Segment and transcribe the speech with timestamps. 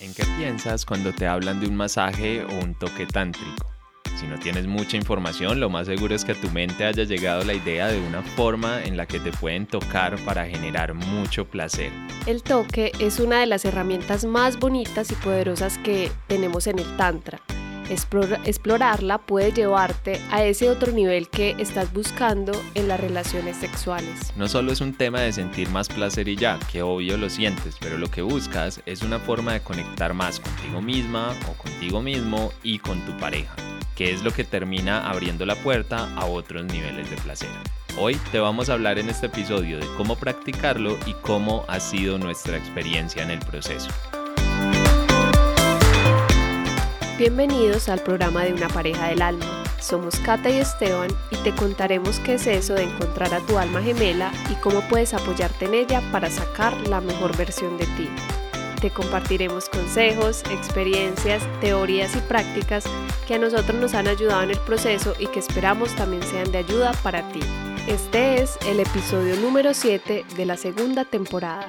[0.00, 3.70] ¿En qué piensas cuando te hablan de un masaje o un toque tántrico?
[4.18, 7.44] Si no tienes mucha información, lo más seguro es que a tu mente haya llegado
[7.44, 11.92] la idea de una forma en la que te pueden tocar para generar mucho placer.
[12.26, 16.96] El toque es una de las herramientas más bonitas y poderosas que tenemos en el
[16.96, 17.38] Tantra
[17.90, 24.32] explorarla puede llevarte a ese otro nivel que estás buscando en las relaciones sexuales.
[24.36, 27.76] No solo es un tema de sentir más placer y ya, que obvio lo sientes,
[27.80, 32.52] pero lo que buscas es una forma de conectar más contigo misma o contigo mismo
[32.62, 33.54] y con tu pareja,
[33.96, 37.50] que es lo que termina abriendo la puerta a otros niveles de placer.
[37.98, 42.18] Hoy te vamos a hablar en este episodio de cómo practicarlo y cómo ha sido
[42.18, 43.90] nuestra experiencia en el proceso.
[47.20, 49.62] Bienvenidos al programa de Una pareja del alma.
[49.78, 53.82] Somos Kata y Esteban y te contaremos qué es eso de encontrar a tu alma
[53.82, 58.08] gemela y cómo puedes apoyarte en ella para sacar la mejor versión de ti.
[58.80, 62.84] Te compartiremos consejos, experiencias, teorías y prácticas
[63.28, 66.56] que a nosotros nos han ayudado en el proceso y que esperamos también sean de
[66.56, 67.40] ayuda para ti.
[67.86, 71.68] Este es el episodio número 7 de la segunda temporada.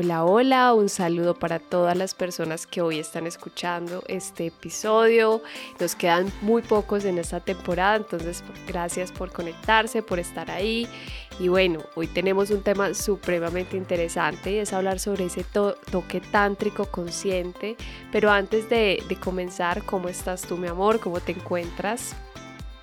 [0.00, 5.42] Hola, hola, un saludo para todas las personas que hoy están escuchando este episodio.
[5.80, 10.86] Nos quedan muy pocos en esta temporada, entonces gracias por conectarse, por estar ahí.
[11.40, 16.84] Y bueno, hoy tenemos un tema supremamente interesante y es hablar sobre ese toque tántrico
[16.84, 17.76] consciente.
[18.12, 21.00] Pero antes de, de comenzar, ¿cómo estás tú, mi amor?
[21.00, 22.14] ¿Cómo te encuentras?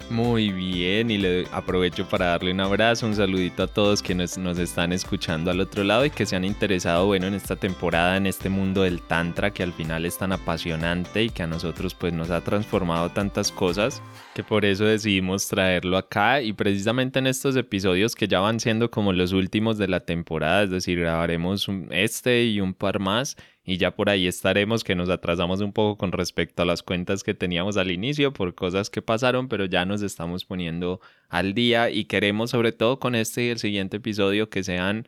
[0.10, 4.38] Muy bien, y le aprovecho para darle un abrazo, un saludito a todos que nos,
[4.38, 8.28] están escuchando al otro lado y que se han interesado, bueno, en esta temporada, en
[8.28, 12.14] este mundo del Tantra que al final es tan apasionante y que a nosotros pues
[12.14, 14.04] nos ha transformado tantas cosas,
[14.36, 18.92] que por eso decidimos traerlo acá y precisamente en estos episodios que ya van siendo
[18.92, 23.78] como los últimos de la temporada, es decir, grabaremos este y un par más y
[23.78, 27.34] ya por ahí estaremos que nos atrasamos un poco con respecto a las cuentas que
[27.34, 32.04] teníamos al inicio por cosas que pasaron, pero ya nos estamos poniendo al día y
[32.04, 35.08] queremos sobre todo con este y el siguiente episodio que sean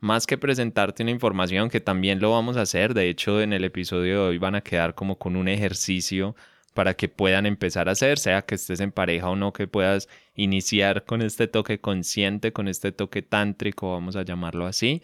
[0.00, 3.64] más que presentarte una información que también lo vamos a hacer, de hecho en el
[3.64, 6.34] episodio de hoy van a quedar como con un ejercicio
[6.74, 10.08] para que puedan empezar a hacer, sea que estés en pareja o no, que puedas
[10.34, 15.02] iniciar con este toque consciente, con este toque tántrico, vamos a llamarlo así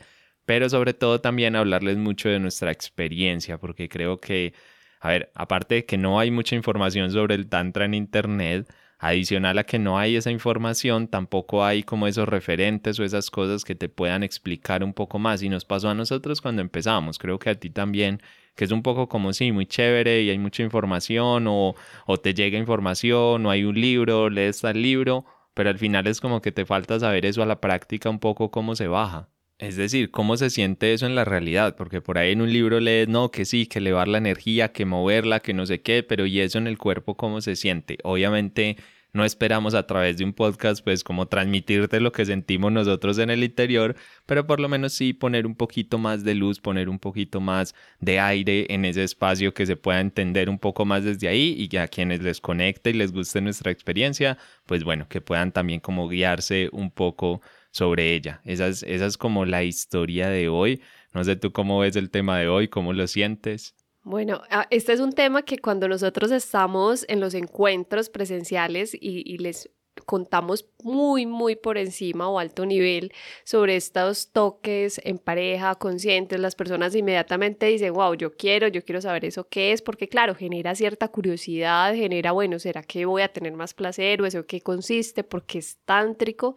[0.49, 4.55] pero sobre todo también hablarles mucho de nuestra experiencia, porque creo que,
[4.99, 8.67] a ver, aparte de que no hay mucha información sobre el Tantra en Internet,
[8.99, 13.63] adicional a que no hay esa información, tampoco hay como esos referentes o esas cosas
[13.63, 15.43] que te puedan explicar un poco más.
[15.43, 18.23] Y nos pasó a nosotros cuando empezamos, creo que a ti también,
[18.59, 21.77] que es un poco como sí, muy chévere y hay mucha información o,
[22.07, 25.25] o te llega información o hay un libro, lees el libro,
[25.55, 28.51] pero al final es como que te falta saber eso a la práctica un poco
[28.51, 29.29] cómo se baja.
[29.59, 31.77] Es decir, ¿cómo se siente eso en la realidad?
[31.77, 34.85] Porque por ahí en un libro lees, no, que sí, que elevar la energía, que
[34.85, 37.99] moverla, que no sé qué, pero ¿y eso en el cuerpo cómo se siente?
[38.03, 38.77] Obviamente
[39.13, 43.31] no esperamos a través de un podcast pues como transmitirte lo que sentimos nosotros en
[43.31, 43.97] el interior,
[44.27, 47.75] pero por lo menos sí poner un poquito más de luz, poner un poquito más
[48.01, 51.69] de aire en ese espacio que se pueda entender un poco más desde ahí y
[51.69, 55.81] que a quienes les conecte y les guste nuestra experiencia, pues bueno, que puedan también
[55.81, 57.41] como guiarse un poco
[57.71, 58.41] sobre ella.
[58.45, 60.83] Esa es, esa es como la historia de hoy.
[61.15, 63.75] No sé tú cómo ves el tema de hoy, cómo lo sientes.
[64.09, 69.23] Bueno, ah, este es un tema que cuando nosotros estamos en los encuentros presenciales y,
[69.31, 69.69] y les
[70.07, 73.13] contamos muy, muy por encima o alto nivel
[73.45, 79.03] sobre estos toques en pareja, conscientes, las personas inmediatamente dicen, wow, yo quiero, yo quiero
[79.03, 83.29] saber eso qué es, porque claro, genera cierta curiosidad, genera, bueno, ¿será que voy a
[83.29, 85.23] tener más placer o eso qué consiste?
[85.23, 86.55] Porque es tántrico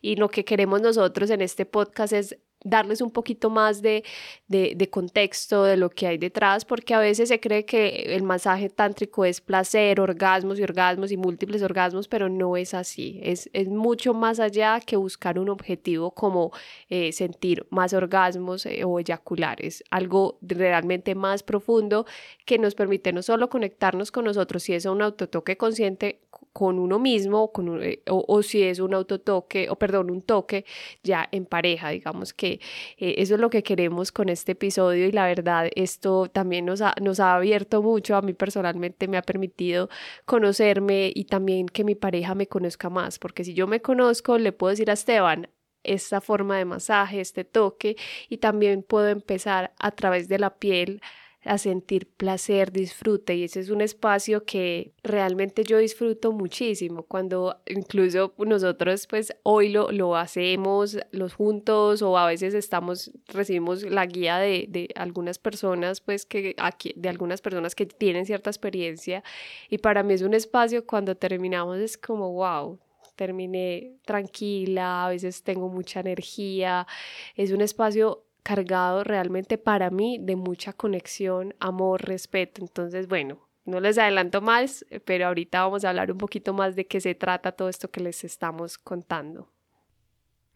[0.00, 4.04] y lo que queremos nosotros en este podcast es darles un poquito más de,
[4.48, 8.68] de, contexto de lo que hay detrás, porque a veces se cree que el masaje
[8.68, 13.20] tántrico es placer, orgasmos y orgasmos y múltiples orgasmos, pero no es así.
[13.22, 16.52] Es, es mucho más allá que buscar un objetivo como
[16.88, 19.60] eh, sentir más orgasmos eh, o eyacular.
[19.60, 22.06] Es algo realmente más profundo
[22.44, 26.20] que nos permite no solo conectarnos con nosotros, si es un autotoque consciente,
[26.52, 30.64] con uno mismo con eh, o, si es un autotoque o perdón un toque
[31.02, 32.60] ya en pareja digamos que
[32.98, 36.80] eh, eso es lo que queremos con este episodio y la verdad esto también nos
[36.82, 39.88] ha, nos ha abierto mucho a mí personalmente me ha permitido
[40.24, 44.52] conocerme y también que mi pareja me conozca más porque si yo me conozco le
[44.52, 45.48] puedo decir a Esteban
[45.84, 47.96] esta forma de masaje este toque
[48.28, 51.00] y también puedo empezar a través de la piel
[51.44, 57.02] a sentir placer, disfrute y ese es un espacio que realmente yo disfruto muchísimo.
[57.02, 63.82] Cuando incluso nosotros pues hoy lo, lo hacemos los juntos o a veces estamos, recibimos
[63.82, 66.54] la guía de, de algunas personas pues que
[66.94, 69.24] de algunas personas que tienen cierta experiencia
[69.68, 72.78] y para mí es un espacio cuando terminamos es como wow,
[73.16, 76.86] terminé tranquila, a veces tengo mucha energía,
[77.36, 82.62] es un espacio cargado realmente para mí de mucha conexión, amor, respeto.
[82.62, 86.86] Entonces, bueno, no les adelanto más, pero ahorita vamos a hablar un poquito más de
[86.86, 89.48] qué se trata todo esto que les estamos contando.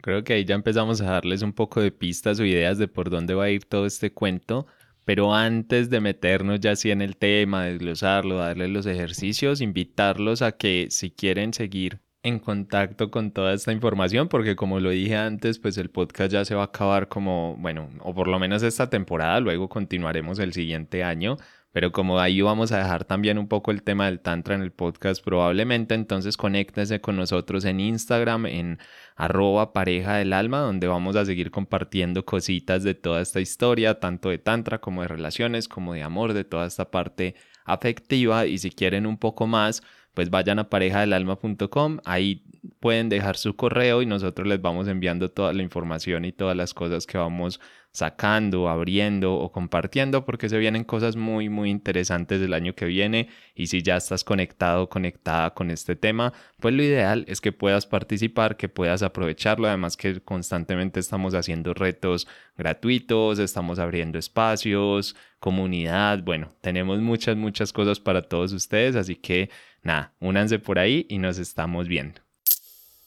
[0.01, 3.09] Creo que ahí ya empezamos a darles un poco de pistas o ideas de por
[3.09, 4.67] dónde va a ir todo este cuento.
[5.05, 10.51] Pero antes de meternos ya así en el tema, desglosarlo, darles los ejercicios, invitarlos a
[10.51, 15.59] que si quieren seguir en contacto con toda esta información porque como lo dije antes,
[15.59, 18.89] pues el podcast ya se va a acabar como, bueno, o por lo menos esta
[18.89, 21.37] temporada, luego continuaremos el siguiente año,
[21.71, 24.71] pero como ahí vamos a dejar también un poco el tema del tantra en el
[24.71, 28.79] podcast probablemente, entonces conéctense con nosotros en Instagram en
[29.15, 34.29] arroba pareja del alma, donde vamos a seguir compartiendo cositas de toda esta historia, tanto
[34.29, 38.71] de tantra como de relaciones, como de amor, de toda esta parte afectiva y si
[38.71, 39.83] quieren un poco más,
[40.17, 42.41] pues vayan a parejadelalma.com, ahí
[42.79, 46.73] pueden dejar su correo y nosotros les vamos enviando toda la información y todas las
[46.73, 47.59] cosas que vamos
[47.91, 53.29] sacando, abriendo o compartiendo porque se vienen cosas muy muy interesantes del año que viene.
[53.53, 57.85] Y si ya estás conectado conectada con este tema, pues lo ideal es que puedas
[57.85, 62.27] participar, que puedas aprovecharlo, además que constantemente estamos haciendo retos
[62.57, 69.49] gratuitos, estamos abriendo espacios, comunidad, bueno, tenemos muchas muchas cosas para todos ustedes, así que
[69.83, 72.21] nada, únanse por ahí y nos estamos viendo.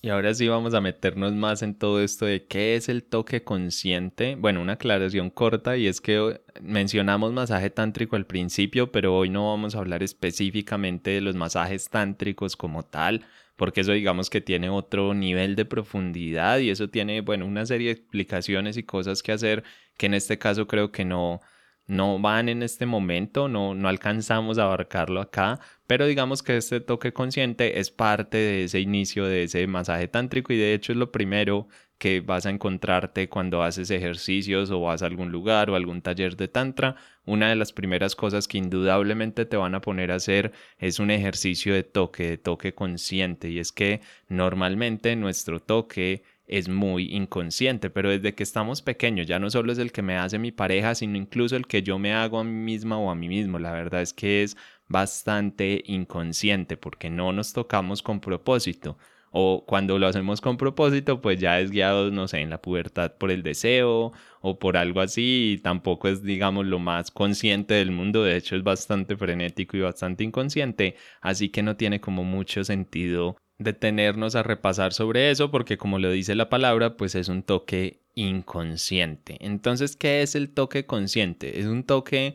[0.03, 3.45] Y ahora sí vamos a meternos más en todo esto de qué es el toque
[3.45, 4.35] consciente.
[4.35, 9.51] Bueno, una aclaración corta y es que mencionamos masaje tántrico al principio, pero hoy no
[9.51, 13.27] vamos a hablar específicamente de los masajes tántricos como tal,
[13.57, 17.89] porque eso digamos que tiene otro nivel de profundidad y eso tiene, bueno, una serie
[17.89, 19.65] de explicaciones y cosas que hacer
[19.99, 21.43] que en este caso creo que no,
[21.91, 25.59] no van en este momento, no, no alcanzamos a abarcarlo acá,
[25.89, 30.53] pero digamos que este toque consciente es parte de ese inicio de ese masaje tántrico
[30.53, 31.67] y de hecho es lo primero
[31.99, 36.37] que vas a encontrarte cuando haces ejercicios o vas a algún lugar o algún taller
[36.37, 36.95] de tantra.
[37.27, 41.11] Una de las primeras cosas que indudablemente te van a poner a hacer es un
[41.11, 47.91] ejercicio de toque, de toque consciente y es que normalmente nuestro toque es muy inconsciente,
[47.91, 50.97] pero desde que estamos pequeños ya no solo es el que me hace mi pareja,
[50.97, 53.61] sino incluso el que yo me hago a mí misma o a mí mismo.
[53.61, 54.57] La verdad es que es
[54.89, 58.99] bastante inconsciente porque no nos tocamos con propósito.
[59.31, 63.13] O cuando lo hacemos con propósito, pues ya es guiado, no sé, en la pubertad
[63.17, 67.93] por el deseo o por algo así, y tampoco es, digamos, lo más consciente del
[67.93, 72.65] mundo, de hecho es bastante frenético y bastante inconsciente, así que no tiene como mucho
[72.65, 77.43] sentido detenernos a repasar sobre eso porque como lo dice la palabra, pues es un
[77.43, 79.37] toque inconsciente.
[79.41, 81.61] Entonces, ¿qué es el toque consciente?
[81.61, 82.35] Es un toque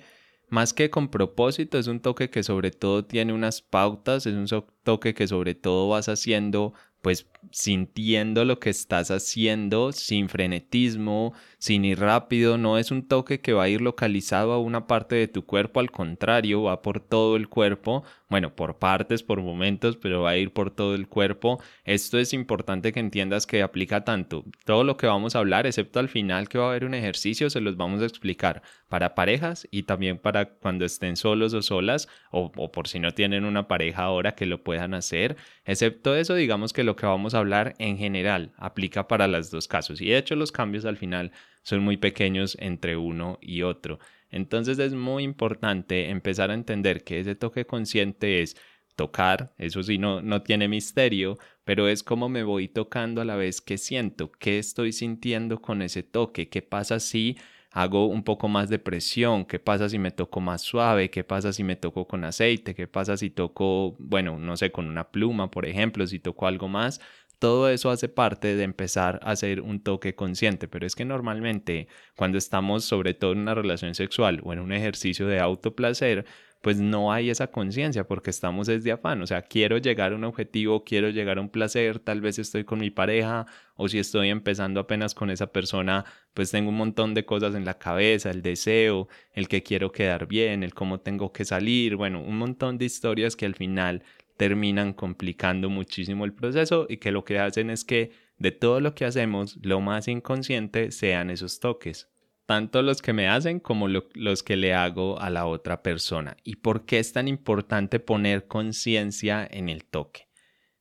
[0.49, 4.63] más que con propósito, es un toque que sobre todo tiene unas pautas, es un
[4.83, 11.33] toque que sobre todo vas haciendo pues sintiendo lo que estás haciendo sin frenetismo,
[11.65, 15.15] sin ir rápido, no es un toque que va a ir localizado a una parte
[15.15, 19.97] de tu cuerpo, al contrario, va por todo el cuerpo, bueno, por partes, por momentos,
[19.97, 21.59] pero va a ir por todo el cuerpo.
[21.83, 25.99] Esto es importante que entiendas que aplica tanto todo lo que vamos a hablar, excepto
[25.99, 29.67] al final que va a haber un ejercicio, se los vamos a explicar para parejas
[29.71, 33.67] y también para cuando estén solos o solas o, o por si no tienen una
[33.67, 35.35] pareja ahora que lo puedan hacer.
[35.65, 39.67] Excepto eso, digamos que lo que vamos a hablar en general aplica para los dos
[39.67, 41.31] casos y de hecho los cambios al final
[41.65, 43.99] son muy pequeños entre uno y otro.
[44.29, 48.55] Entonces es muy importante empezar a entender que ese toque consciente es
[48.95, 53.35] tocar, eso sí no, no tiene misterio, pero es como me voy tocando a la
[53.35, 57.35] vez que siento, qué estoy sintiendo con ese toque, qué pasa si
[57.71, 61.51] hago un poco más de presión, qué pasa si me toco más suave, qué pasa
[61.51, 65.51] si me toco con aceite, qué pasa si toco, bueno, no sé, con una pluma,
[65.51, 67.01] por ejemplo, si toco algo más,
[67.39, 71.87] todo eso hace parte de empezar a hacer un toque consciente, pero es que normalmente
[72.15, 76.25] cuando estamos sobre todo en una relación sexual o en un ejercicio de autoplacer,
[76.65, 80.23] pues no hay esa conciencia porque estamos desde afán, o sea, quiero llegar a un
[80.23, 84.29] objetivo, quiero llegar a un placer, tal vez estoy con mi pareja o si estoy
[84.29, 88.41] empezando apenas con esa persona, pues tengo un montón de cosas en la cabeza, el
[88.41, 92.85] deseo, el que quiero quedar bien, el cómo tengo que salir, bueno, un montón de
[92.85, 94.01] historias que al final
[94.37, 98.95] terminan complicando muchísimo el proceso y que lo que hacen es que de todo lo
[98.95, 102.09] que hacemos, lo más inconsciente sean esos toques.
[102.45, 106.37] tanto los que me hacen como los que le hago a la otra persona.
[106.43, 110.24] ¿Y por qué es tan importante poner conciencia en el toque?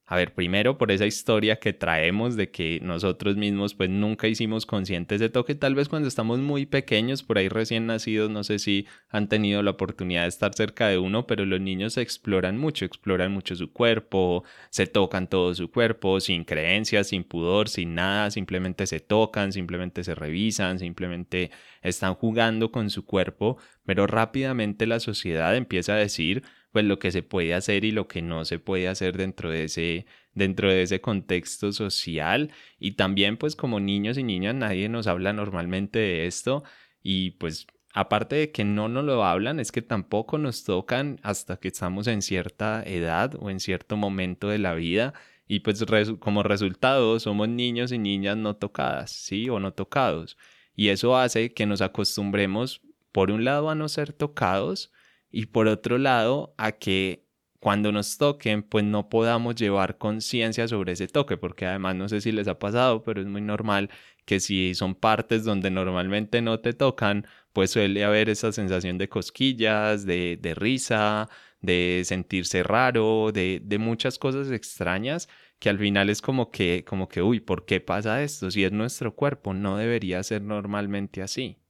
[0.07, 4.67] A ver, primero por esa historia que traemos de que nosotros mismos pues nunca hicimos
[4.67, 8.59] conscientes de toque, tal vez cuando estamos muy pequeños, por ahí recién nacidos, no sé
[8.59, 12.85] si han tenido la oportunidad de estar cerca de uno, pero los niños exploran mucho,
[12.85, 18.31] exploran mucho su cuerpo, se tocan todo su cuerpo, sin creencias, sin pudor, sin nada,
[18.31, 23.57] simplemente se tocan, simplemente se revisan, simplemente están jugando con su cuerpo,
[23.87, 26.43] pero rápidamente la sociedad empieza a decir
[26.75, 29.63] pues lo que se puede hacer y lo que no se puede hacer dentro de
[29.65, 32.51] ese dentro de ese contexto social
[32.81, 36.65] y también pues como niños y niñas nadie nos habla normalmente de esto
[37.01, 41.59] y pues aparte de que no nos lo hablan es que tampoco nos tocan hasta
[41.59, 45.15] que estamos en cierta edad o en cierto momento de la vida
[45.47, 45.85] y pues
[46.19, 49.49] como resultado somos niños y niñas no tocadas, ¿sí?
[49.49, 50.39] O no tocados.
[50.75, 52.81] Y eso hace que nos acostumbremos
[53.13, 54.91] por un lado a no ser tocados
[55.35, 57.25] y por otro lado a que
[57.61, 62.21] cuando nos toquen pues no podamos llevar conciencia sobre ese toque porque además no sé
[62.21, 63.91] si les ha pasado pero es muy normal
[64.27, 69.09] que si son partes donde normalmente no te tocan pues suele haber esa sensación de
[69.09, 71.29] cosquillas, de, risa,
[71.61, 77.09] de sentirse raro, de, de muchas cosas extrañas que al final es como que, como
[77.09, 78.51] que, uy, ¿por qué pasa esto?
[78.51, 81.64] Si es nuestro cuerpo, no debería ser normalmente así.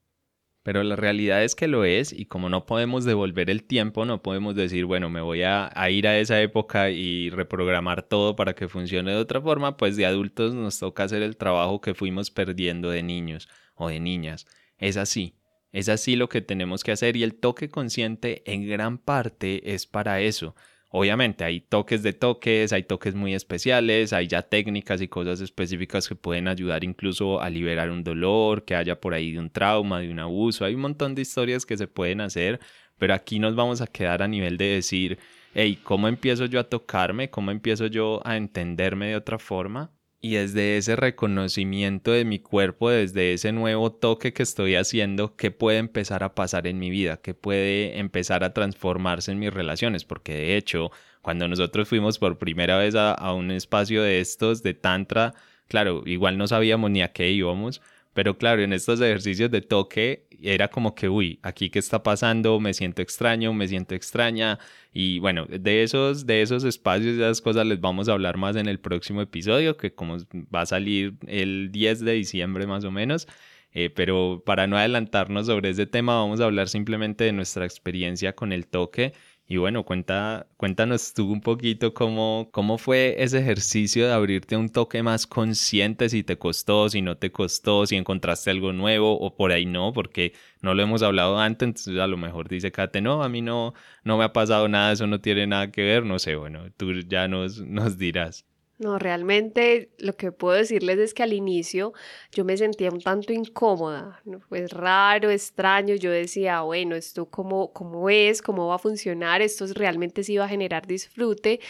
[0.64, 4.23] Pero la realidad es que lo es y como no podemos devolver el tiempo, no
[4.23, 8.66] podemos decir, bueno, me voy a, ir a esa época y reprogramar todo para que
[8.66, 12.88] funcione de otra forma, pues de adultos nos toca hacer el trabajo que fuimos perdiendo
[12.88, 14.47] de niños o de niñas.
[14.78, 15.37] Es así,
[15.71, 19.87] es así lo que tenemos que hacer y el toque consciente en gran parte es
[19.87, 20.56] para eso,
[20.97, 26.09] Obviamente hay toques de toques, hay toques muy especiales, hay ya técnicas y cosas específicas
[26.09, 29.99] que pueden ayudar incluso a liberar un dolor, que haya por ahí de un trauma,
[29.99, 30.65] de un abuso.
[30.65, 32.61] Hay un montón de historias que se pueden hacer,
[32.97, 35.19] pero aquí nos vamos a quedar a nivel de decir,
[35.53, 37.29] hey, ¿cómo empiezo yo a tocarme?
[37.29, 39.91] ¿Cómo empiezo yo a entenderme de otra forma?
[40.25, 45.50] Y desde ese reconocimiento de mi cuerpo, desde ese nuevo toque que estoy haciendo, ¿qué
[45.50, 47.19] puede empezar a pasar en mi vida?
[47.19, 50.04] ¿Qué puede empezar a transformarse en mis relaciones?
[50.04, 50.90] Porque de hecho,
[51.21, 55.35] cuando nosotros fuimos por primera vez a, a un espacio de estos, de Tantra,
[55.69, 57.83] claro, igual no sabíamos ni a qué íbamos,
[58.14, 62.61] pero claro, en estos ejercicios de toque era como que, uy, aquí qué está pasando,
[62.61, 64.59] me siento extraño, me siento extraña.
[64.93, 68.57] Y bueno, de esos, de esos espacios, de esas cosas les vamos a hablar más
[68.57, 70.19] en el próximo episodio, que como
[70.55, 73.26] va a salir el 10 de diciembre más o menos.
[73.76, 78.35] Eh, pero para no adelantarnos sobre ese tema, vamos a hablar simplemente de nuestra experiencia
[78.35, 79.12] con el toque
[79.47, 84.71] y bueno, cuenta, cuéntanos tú un poquito cómo, cómo fue ese ejercicio de abrirte un
[84.71, 89.37] toque más consciente, si te costó, si no te costó, si encontraste algo nuevo o
[89.37, 90.33] por ahí no, porque
[90.63, 93.75] no lo hemos hablado antes, entonces a lo mejor dice Kate, no, a mí no,
[94.03, 96.93] no me ha pasado nada, eso no tiene nada que ver, no sé, bueno, tú
[97.01, 98.47] ya nos, nos dirás.
[98.76, 101.93] No, realmente lo que puedo decirles es que al inicio
[102.33, 108.11] yo me sentía un tanto incómoda, pues raro, extraño, yo decía, bueno, esto cómo, cómo
[108.11, 111.61] es, cómo va a funcionar, esto realmente sí va a generar disfrute.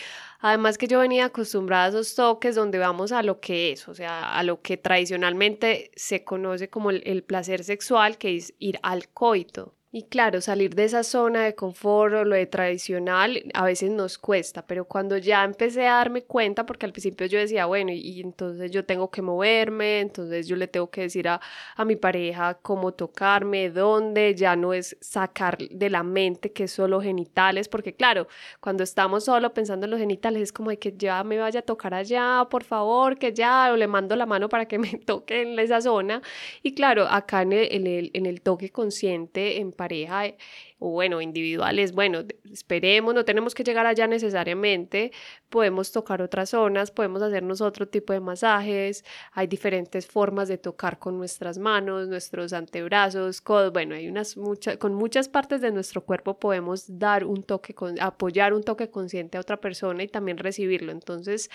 [0.40, 3.94] Además que yo venía acostumbrada a esos toques donde vamos a lo que es, o
[3.94, 9.08] sea, a lo que tradicionalmente se conoce como el placer sexual, que es ir al
[9.10, 9.74] coito.
[9.96, 14.18] Y claro, salir de esa zona de confort o lo de tradicional a veces nos
[14.18, 18.20] cuesta, pero cuando ya empecé a darme cuenta, porque al principio yo decía, bueno, y,
[18.20, 21.40] entonces yo tengo que moverme, entonces yo le tengo que decir a,
[21.76, 26.72] a, mi pareja cómo tocarme, dónde, ya no es sacar de la mente que es
[26.72, 28.26] solo genitales, porque claro,
[28.58, 31.62] cuando estamos solo pensando en los genitales es como de que ya me vaya a
[31.62, 35.42] tocar allá, por favor, que ya, o le mando la mano para que me toque
[35.42, 36.20] en esa zona.
[36.64, 40.36] Y claro, acá en el, en el, en el toque consciente, en pareja eh,
[40.78, 45.12] o bueno, individuales, bueno, esperemos, no tenemos que llegar allá necesariamente,
[45.48, 50.98] podemos tocar otras zonas, podemos hacernos otro tipo de masajes, hay diferentes formas de tocar
[50.98, 56.04] con nuestras manos, nuestros antebrazos, codos, bueno, hay unas muchas, con muchas partes de nuestro
[56.04, 60.38] cuerpo podemos dar un toque, con, apoyar un toque consciente a otra persona y también
[60.38, 60.92] recibirlo.
[60.92, 61.50] Entonces,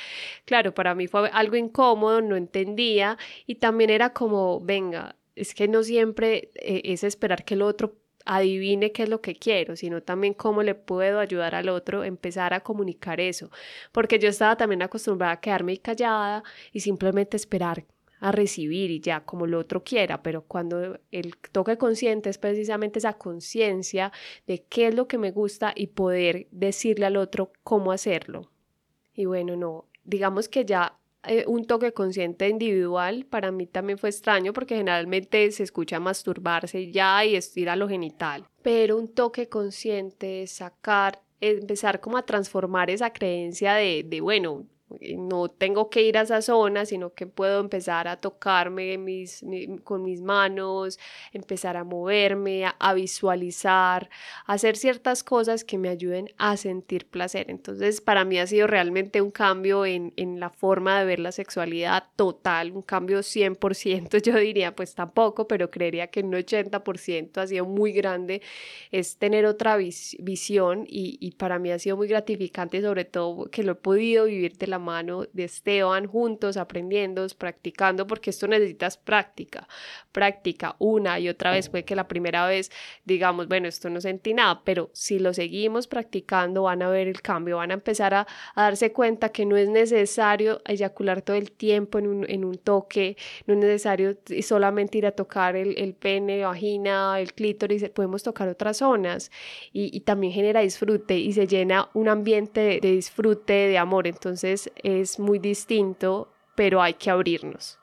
[0.46, 5.68] claro, para mí fue algo incómodo, no entendía y también era como, venga, es que
[5.68, 7.96] no siempre eh, es esperar que el otro
[8.30, 12.54] adivine qué es lo que quiero, sino también cómo le puedo ayudar al otro, empezar
[12.54, 13.50] a comunicar eso,
[13.92, 17.86] porque yo estaba también acostumbrada a quedarme callada y simplemente esperar
[18.20, 23.00] a recibir y ya como el otro quiera, pero cuando el toque consciente es precisamente
[23.00, 24.12] esa conciencia
[24.46, 28.52] de qué es lo que me gusta y poder decirle al otro cómo hacerlo.
[29.16, 34.10] Y bueno, no, digamos que ya eh, un toque consciente individual, para mí también fue
[34.10, 39.50] extraño porque generalmente se escucha masturbarse ya y ir a lo genital, pero un toque
[39.50, 44.66] consciente, sacar, empezar como a transformar esa creencia de, de bueno,
[45.18, 49.44] no tengo que ir a esa zona, sino que puedo empezar a tocarme mis,
[49.84, 51.00] con mis manos,
[51.32, 54.10] empezar a moverme, a, visualizar,
[54.46, 57.50] hacer ciertas cosas que me ayuden a sentir placer.
[57.50, 61.32] Entonces, para mí ha sido realmente un cambio en, en la forma de ver la
[61.32, 67.48] sexualidad total, un cambio 100%, yo diría, pues tampoco, pero creería que un 80% ha
[67.48, 68.42] sido muy grande,
[68.92, 73.64] es tener otra visión y, y para mí ha sido muy gratificante, sobre todo que
[73.64, 78.98] lo he podido vivir de la mano de Esteban juntos, aprendiendo, practicando, porque esto necesitas
[78.98, 79.68] práctica,
[80.12, 81.70] práctica una y otra vez.
[81.70, 82.72] Puede que la primera vez
[83.06, 87.22] digamos, bueno, esto no sentí nada, pero si lo seguimos practicando van a ver el
[87.22, 91.98] cambio, van a empezar a, darse cuenta que no es necesario eyacular todo el tiempo
[91.98, 96.44] en un, en un toque, no es necesario solamente ir a tocar el, el pene,
[96.46, 99.32] vagina, el clítoris, podemos tocar otras zonas
[99.74, 104.08] y, también genera disfrute y se llena un ambiente de disfrute, de amor.
[104.08, 107.80] Entonces, es muy distinto, pero hay que abrirnos.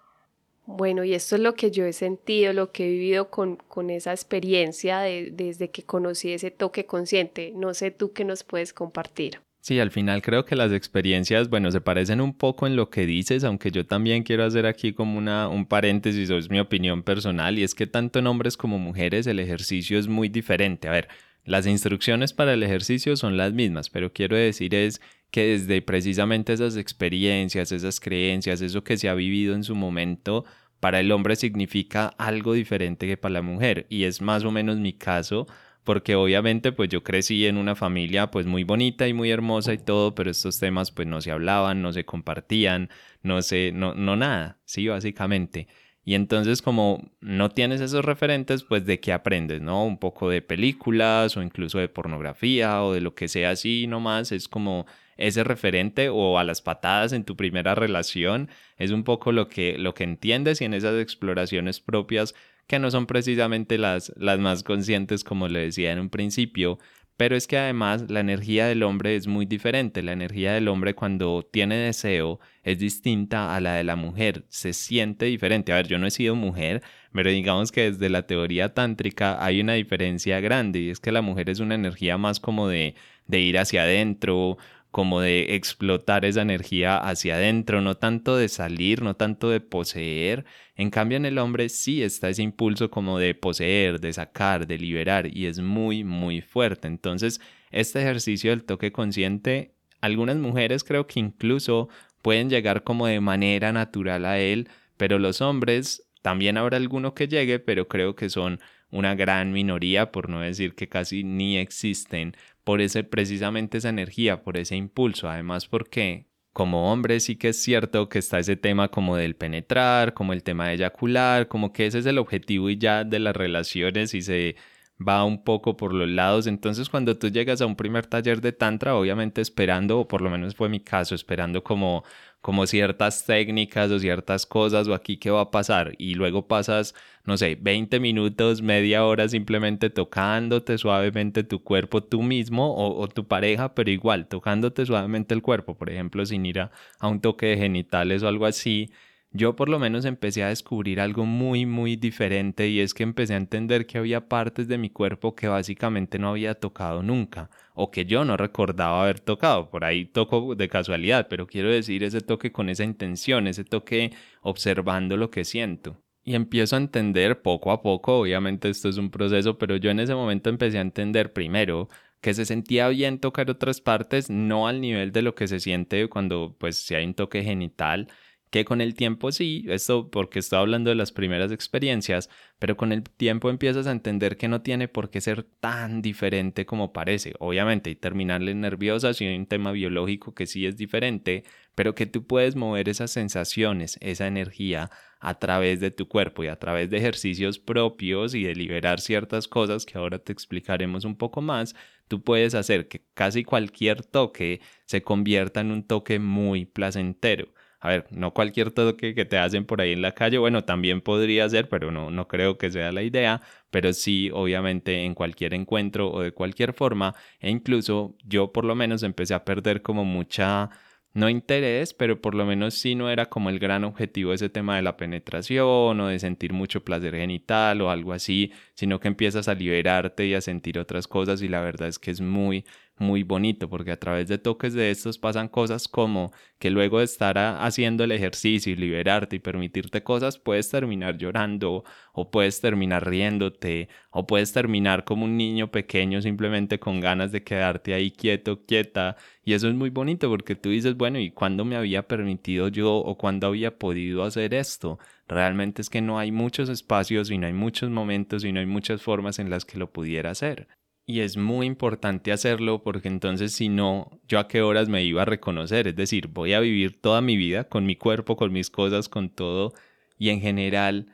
[0.66, 3.88] Bueno, y esto es lo que yo he sentido, lo que he vivido con, con
[3.88, 7.52] esa experiencia desde que conocí ese toque consciente.
[7.55, 9.40] No sé tú qué nos puedes compartir.
[9.66, 13.05] Sí, al final creo que las experiencias, bueno, se parecen un poco en lo que
[13.05, 17.02] dices, aunque yo también quiero hacer aquí como una, un paréntesis, o es mi opinión
[17.02, 20.87] personal, y es que tanto en hombres como mujeres el ejercicio es muy diferente.
[20.87, 21.09] A ver,
[21.46, 25.00] las instrucciones para el ejercicio son las mismas, pero quiero decir es
[25.30, 30.44] que desde precisamente esas experiencias, esas creencias, eso que se ha vivido en su momento,
[30.80, 33.86] para el hombre significa algo diferente que para la mujer.
[33.88, 35.46] Y es más o menos mi caso,
[35.84, 39.78] porque obviamente pues yo crecí en una familia pues muy bonita y muy hermosa y
[39.78, 42.90] todo, pero estos temas pues no se hablaban, no se compartían,
[43.22, 45.68] no sé, no, no nada, sí, básicamente.
[46.08, 49.84] Y entonces como no tienes esos referentes, pues de qué aprendes, ¿no?
[49.84, 54.30] Un poco de películas o incluso de pornografía o de lo que sea así nomás,
[54.30, 54.86] es como
[55.16, 58.48] ese referente o a las patadas en tu primera relación,
[58.78, 62.36] es un poco lo que, lo que entiendes y en esas exploraciones propias
[62.68, 66.78] que no son precisamente las, las más conscientes como le decía en un principio,
[67.16, 70.02] pero es que además la energía del hombre es muy diferente.
[70.02, 74.44] La energía del hombre cuando tiene deseo es distinta a la de la mujer.
[74.48, 75.72] Se siente diferente.
[75.72, 79.61] A ver, yo no he sido mujer, pero digamos que desde la teoría tántrica hay
[79.61, 82.94] una diferencia grande y es que la mujer es una energía más como de,
[83.26, 84.59] de ir hacia adentro,
[84.96, 90.46] como de explotar esa energía hacia adentro, no tanto de salir, no tanto de poseer.
[90.74, 94.78] En cambio en el hombre sí está ese impulso como de poseer, de sacar, de
[94.78, 96.88] liberar y es muy, muy fuerte.
[96.88, 101.90] Entonces, este ejercicio del toque consciente, algunas mujeres creo que incluso
[102.22, 107.28] pueden llegar como de manera natural a él, pero los hombres también habrá alguno que
[107.28, 112.35] llegue, pero creo que son una gran minoría, por no decir que casi ni existen,
[112.66, 115.29] por ese, precisamente esa energía, por ese impulso.
[115.31, 120.14] Además, porque como hombre sí que es cierto que está ese tema como del penetrar,
[120.14, 123.37] como el tema de eyacular, como que ese es el objetivo y ya de las
[123.37, 124.57] relaciones y se
[124.98, 126.46] va un poco por los lados.
[126.46, 130.30] Entonces cuando tú llegas a un primer taller de tantra, obviamente esperando, o por lo
[130.30, 132.04] menos fue mi caso, esperando como
[132.46, 136.94] como ciertas técnicas o ciertas cosas o aquí qué va a pasar y luego pasas,
[137.24, 143.26] no sé, 20 minutos, media hora simplemente tocándote suavemente tu cuerpo tú mismo o, tu
[143.26, 147.46] pareja, pero igual tocándote suavemente el cuerpo, por ejemplo, sin ir a, a un toque
[147.46, 148.90] de genitales o algo así,
[149.37, 153.35] yo por lo menos empecé a descubrir algo muy, muy diferente y es que empecé
[153.35, 157.90] a entender que había partes de mi cuerpo que básicamente no había tocado nunca o
[157.90, 159.70] que yo no recordaba haber tocado.
[159.70, 164.12] Por ahí toco de casualidad, pero quiero decir ese toque con esa intención, ese toque
[164.42, 166.03] observando lo que siento.
[166.25, 170.01] Y empiezo a entender poco a poco, obviamente esto es un proceso, pero yo en
[170.01, 171.88] ese momento empecé a entender primero
[172.20, 176.09] que se sentía bien tocar otras partes, no al nivel de lo que se siente
[176.09, 178.09] cuando pues si hay un toque genital,
[178.50, 182.92] que con el tiempo sí, esto porque estoy hablando de las primeras experiencias, pero con
[182.92, 187.35] el tiempo empiezas a entender que no tiene por qué ser tan diferente como parece.
[187.38, 192.06] Obviamente, y terminarle nerviosa si hay un tema biológico que sí es diferente, pero que
[192.06, 196.88] tú puedes mover esas sensaciones, esa energía a través de tu cuerpo y a través
[196.88, 201.74] de ejercicios propios y de liberar ciertas cosas que ahora te explicaremos un poco más,
[202.06, 207.56] tú puedes hacer que casi cualquier toque se convierta en un toque muy placentero
[207.87, 211.01] a ver, no cualquier toque que te hacen por ahí en la calle, bueno, también
[211.01, 215.55] podría ser, pero no, no creo que sea la idea, pero sí, obviamente, en cualquier
[215.55, 220.05] encuentro o de cualquier forma, e incluso yo por lo menos empecé a perder como
[220.05, 220.70] mucha
[221.14, 224.77] no interés, pero por lo menos sí no era como el gran objetivo ese tema
[224.77, 229.48] de la penetración o de sentir mucho placer genital o algo así, sino que empiezas
[229.48, 232.64] a liberarte y a sentir otras cosas y la verdad es que es muy,
[232.98, 237.04] muy bonito porque a través de toques de estos pasan cosas como que luego de
[237.06, 243.06] estar haciendo el ejercicio y liberarte y permitirte cosas puedes terminar llorando o puedes terminar
[243.08, 248.64] riéndote o puedes terminar como un niño pequeño simplemente con ganas de quedarte ahí quieto,
[248.64, 252.68] quieta y eso es muy bonito porque tú dices, bueno, ¿y cuándo me había permitido
[252.68, 254.98] yo o cuándo había podido hacer esto?
[255.28, 258.66] Realmente es que no hay muchos espacios y no hay muchos momentos y no hay
[258.66, 260.68] muchas formas en las que lo pudiera hacer.
[261.04, 265.22] Y es muy importante hacerlo porque entonces si no, yo a qué horas me iba
[265.22, 265.88] a reconocer.
[265.88, 269.30] Es decir, voy a vivir toda mi vida con mi cuerpo, con mis cosas, con
[269.30, 269.72] todo.
[270.18, 271.06] Y en general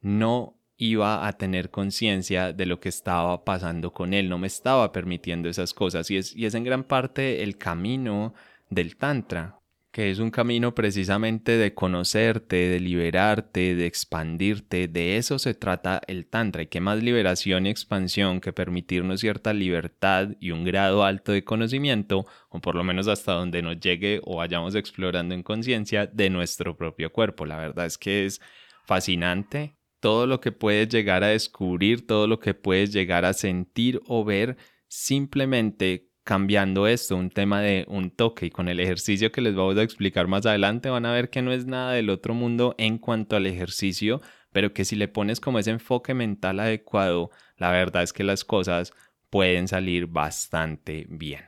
[0.00, 4.28] no iba a tener conciencia de lo que estaba pasando con él.
[4.28, 6.10] No me estaba permitiendo esas cosas.
[6.10, 8.34] Y es, y es en gran parte el camino
[8.70, 9.57] del tantra
[9.98, 16.00] que es un camino precisamente de conocerte, de liberarte, de expandirte, de eso se trata
[16.06, 16.62] el Tantra.
[16.62, 21.42] Y qué más liberación y expansión que permitirnos cierta libertad y un grado alto de
[21.42, 26.30] conocimiento, o por lo menos hasta donde nos llegue o vayamos explorando en conciencia de
[26.30, 27.44] nuestro propio cuerpo.
[27.44, 28.40] La verdad es que es
[28.86, 34.00] fascinante todo lo que puedes llegar a descubrir, todo lo que puedes llegar a sentir
[34.06, 39.40] o ver simplemente cambiando esto, un tema de un toque y con el ejercicio que
[39.40, 42.34] les vamos a explicar más adelante van a ver que no es nada del otro
[42.34, 44.20] mundo en cuanto al ejercicio,
[44.52, 48.44] pero que si le pones como ese enfoque mental adecuado, la verdad es que las
[48.44, 48.92] cosas
[49.30, 51.46] pueden salir bastante bien.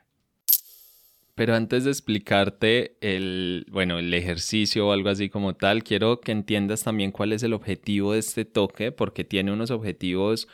[1.35, 6.33] Pero antes de explicarte el, bueno, el ejercicio o algo así como tal, quiero que
[6.33, 10.49] entiendas también cuál es el objetivo de este toque, porque tiene unos objetivos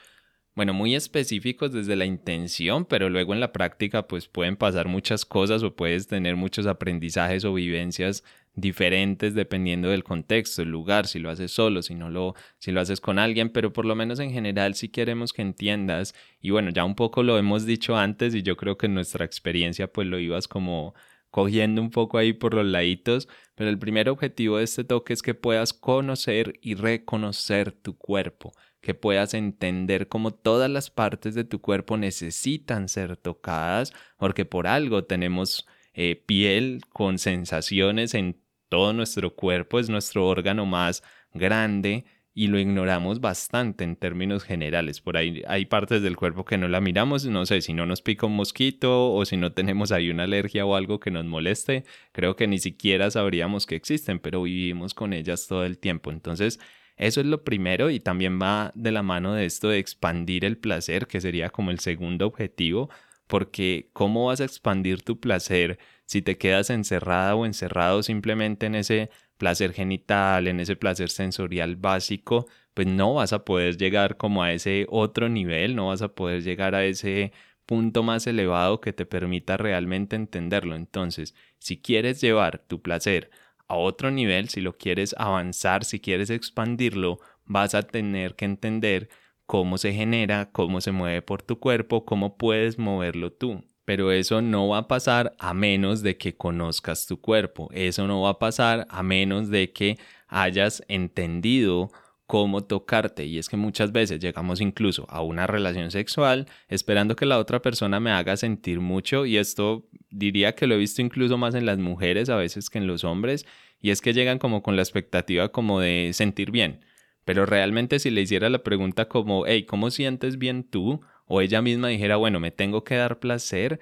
[0.56, 5.26] bueno, muy específicos desde la intención, pero luego en la práctica pues pueden pasar muchas
[5.26, 11.18] cosas o puedes tener muchos aprendizajes o vivencias diferentes dependiendo del contexto, el lugar, si
[11.18, 14.18] lo haces solo, si no lo, si lo haces con alguien, pero por lo menos
[14.18, 18.34] en general si queremos que entiendas, y bueno, ya un poco lo hemos dicho antes
[18.34, 20.94] y yo creo que en nuestra experiencia pues lo ibas como
[21.30, 25.20] cogiendo un poco ahí por los laditos, pero el primer objetivo de este toque es
[25.20, 31.44] que puedas conocer y reconocer tu cuerpo que puedas entender cómo todas las partes de
[31.44, 38.92] tu cuerpo necesitan ser tocadas, porque por algo tenemos eh, piel con sensaciones en todo
[38.92, 45.00] nuestro cuerpo, es nuestro órgano más grande y lo ignoramos bastante en términos generales.
[45.00, 48.02] Por ahí hay partes del cuerpo que no la miramos, no sé, si no nos
[48.02, 51.84] pica un mosquito o si no tenemos ahí una alergia o algo que nos moleste,
[52.12, 56.10] creo que ni siquiera sabríamos que existen, pero vivimos con ellas todo el tiempo.
[56.10, 56.60] Entonces,
[56.96, 60.56] eso es lo primero y también va de la mano de esto de expandir el
[60.58, 62.90] placer, que sería como el segundo objetivo,
[63.26, 68.76] porque ¿cómo vas a expandir tu placer si te quedas encerrada o encerrado simplemente en
[68.76, 72.46] ese placer genital, en ese placer sensorial básico?
[72.74, 76.42] Pues no vas a poder llegar como a ese otro nivel, no vas a poder
[76.42, 77.32] llegar a ese
[77.66, 80.76] punto más elevado que te permita realmente entenderlo.
[80.76, 83.30] Entonces, si quieres llevar tu placer
[83.68, 89.08] a otro nivel, si lo quieres avanzar, si quieres expandirlo, vas a tener que entender
[89.46, 93.64] cómo se genera, cómo se mueve por tu cuerpo, cómo puedes moverlo tú.
[93.84, 97.68] Pero eso no va a pasar a menos de que conozcas tu cuerpo.
[97.72, 101.92] Eso no va a pasar a menos de que hayas entendido
[102.26, 103.24] cómo tocarte.
[103.24, 107.62] Y es que muchas veces llegamos incluso a una relación sexual esperando que la otra
[107.62, 109.26] persona me haga sentir mucho.
[109.26, 112.78] Y esto diría que lo he visto incluso más en las mujeres a veces que
[112.78, 113.46] en los hombres.
[113.80, 116.80] Y es que llegan como con la expectativa como de sentir bien.
[117.24, 121.00] Pero realmente si le hiciera la pregunta como, hey, ¿cómo sientes bien tú?
[121.26, 123.80] O ella misma dijera, bueno, me tengo que dar placer,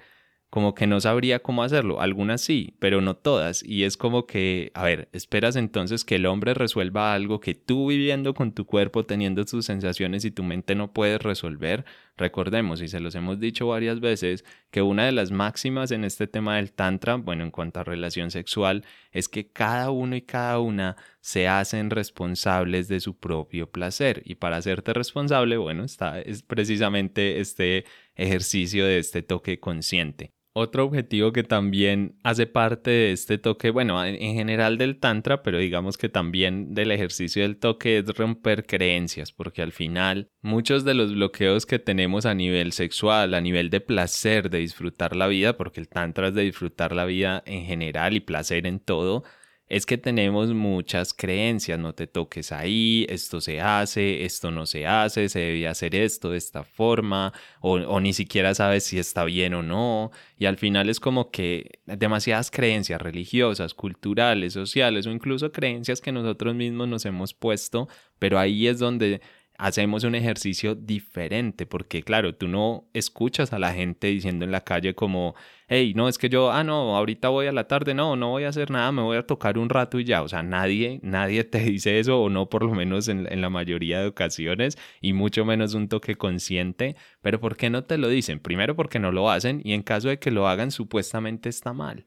[0.55, 1.99] como que no sabría cómo hacerlo.
[1.99, 3.61] Algunas sí, pero no todas.
[3.61, 7.89] Y es como que, a ver, esperas entonces que el hombre resuelva algo que tú
[7.89, 11.83] viviendo con tu cuerpo, teniendo tus sensaciones y tu mente no puedes resolver.
[12.15, 16.25] Recordemos, y se los hemos dicho varias veces, que una de las máximas en este
[16.25, 20.59] tema del tantra, bueno, en cuanto a relación sexual, es que cada uno y cada
[20.59, 24.21] una se hacen responsables de su propio placer.
[24.23, 27.83] Y para hacerte responsable, bueno, está es precisamente este
[28.15, 30.31] ejercicio de este toque consciente.
[30.57, 35.57] Otro objetivo que también hace parte de este toque, bueno, en general del tantra, pero
[35.57, 40.93] digamos que también del ejercicio del toque es romper creencias, porque al final muchos de
[40.93, 45.57] los bloqueos que tenemos a nivel sexual, a nivel de placer, de disfrutar la vida,
[45.57, 49.25] porque el tantra es de disfrutar la vida en general y placer en todo,
[49.67, 54.85] es que tenemos muchas creencias, no te toques ahí, esto se hace, esto no se
[54.85, 59.55] hace, se debe hacer esto de esta forma, o, ni siquiera sabes si está bien
[59.55, 65.51] o no, y al final es como que demasiadas creencias religiosas, culturales, sociales, o incluso
[65.51, 67.87] creencias que nosotros mismos nos hemos puesto,
[68.19, 69.21] pero ahí es donde
[69.57, 74.61] hacemos un ejercicio diferente, porque claro, tú no escuchas a la gente diciendo en la
[74.61, 75.35] calle como,
[75.67, 78.43] hey, no, es que yo, ah, no, ahorita voy a la tarde, no, no voy
[78.43, 81.43] a hacer nada, me voy a tocar un rato y ya, o sea, nadie, nadie
[81.43, 85.45] te dice eso, o no por lo menos en, la mayoría de ocasiones, y mucho
[85.45, 88.39] menos un toque consciente, pero ¿por qué no te lo dicen?
[88.39, 92.05] Primero porque no lo hacen, y en caso de que lo hagan, supuestamente está mal.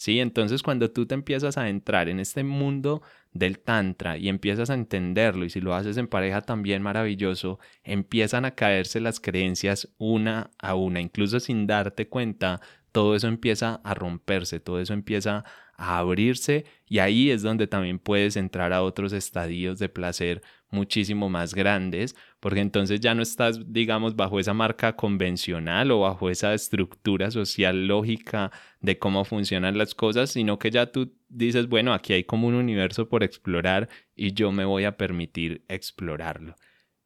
[0.00, 0.18] ¿sí?
[0.18, 4.74] Entonces cuando tú te empiezas a entrar en este mundo del tantra y empiezas a
[4.74, 10.50] entenderlo y si lo haces en pareja también maravilloso, empiezan a caerse las creencias una
[10.58, 12.60] a una, incluso sin darte cuenta,
[12.92, 15.44] todo eso empieza a romperse, todo eso empieza
[15.76, 21.28] a abrirse y ahí es donde también puedes entrar a otros estadios de placer muchísimo
[21.28, 26.54] más grandes, porque entonces ya no estás, digamos, bajo esa marca convencional o bajo esa
[26.54, 32.12] estructura social lógica de cómo funcionan las cosas, sino que ya tú dices, bueno, aquí
[32.12, 36.54] hay como un universo por explorar y yo me voy a permitir explorarlo.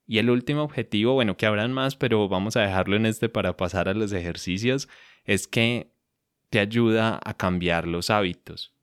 [0.07, 3.57] Y el último objetivo, bueno, que habrán más, pero vamos a dejarlo en este para
[3.57, 4.89] pasar a los ejercicios,
[5.25, 5.91] es que
[6.51, 8.74] te ayuda a cambiar los hábitos.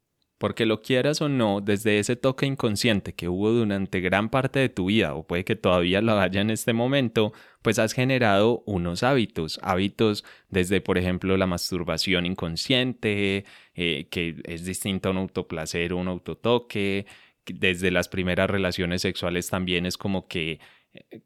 [0.42, 4.70] Porque lo quieras o no, desde ese toque inconsciente que hubo durante gran parte de
[4.70, 9.04] tu vida, o puede que todavía lo haya en este momento, pues has generado unos
[9.04, 9.60] hábitos.
[9.62, 16.08] Hábitos desde, por ejemplo, la masturbación inconsciente, eh, que es distinto a un autoplacer un
[16.08, 17.06] autotoque.
[17.46, 20.60] Desde las primeras relaciones sexuales también es como que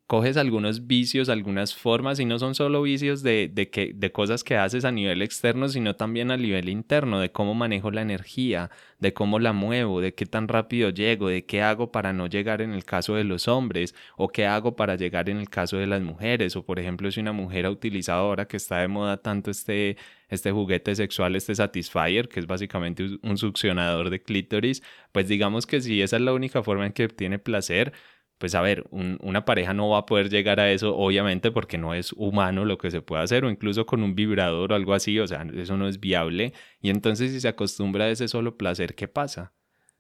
[0.06, 4.44] coges algunos vicios, algunas formas, y no son solo vicios de, de, que, de cosas
[4.44, 8.70] que haces a nivel externo, sino también a nivel interno, de cómo manejo la energía,
[9.00, 12.62] de cómo la muevo, de qué tan rápido llego, de qué hago para no llegar
[12.62, 15.88] en el caso de los hombres, o qué hago para llegar en el caso de
[15.88, 19.18] las mujeres, o por ejemplo, si una mujer ha utilizado ahora que está de moda
[19.18, 19.98] tanto este,
[20.30, 25.82] este juguete sexual, este Satisfyer, que es básicamente un succionador de clítoris, pues digamos que
[25.82, 27.94] si esa es la única forma en que obtiene placer,
[28.38, 31.94] pues a ver, una pareja no va a poder llegar a eso, obviamente, porque no
[31.94, 35.20] es humano lo que se puede hacer, o incluso con un vibrador o algo así,
[35.20, 36.54] o sea, eso no es viable.
[36.82, 39.54] Y entonces si se acostumbra a ese solo placer, ¿qué pasa?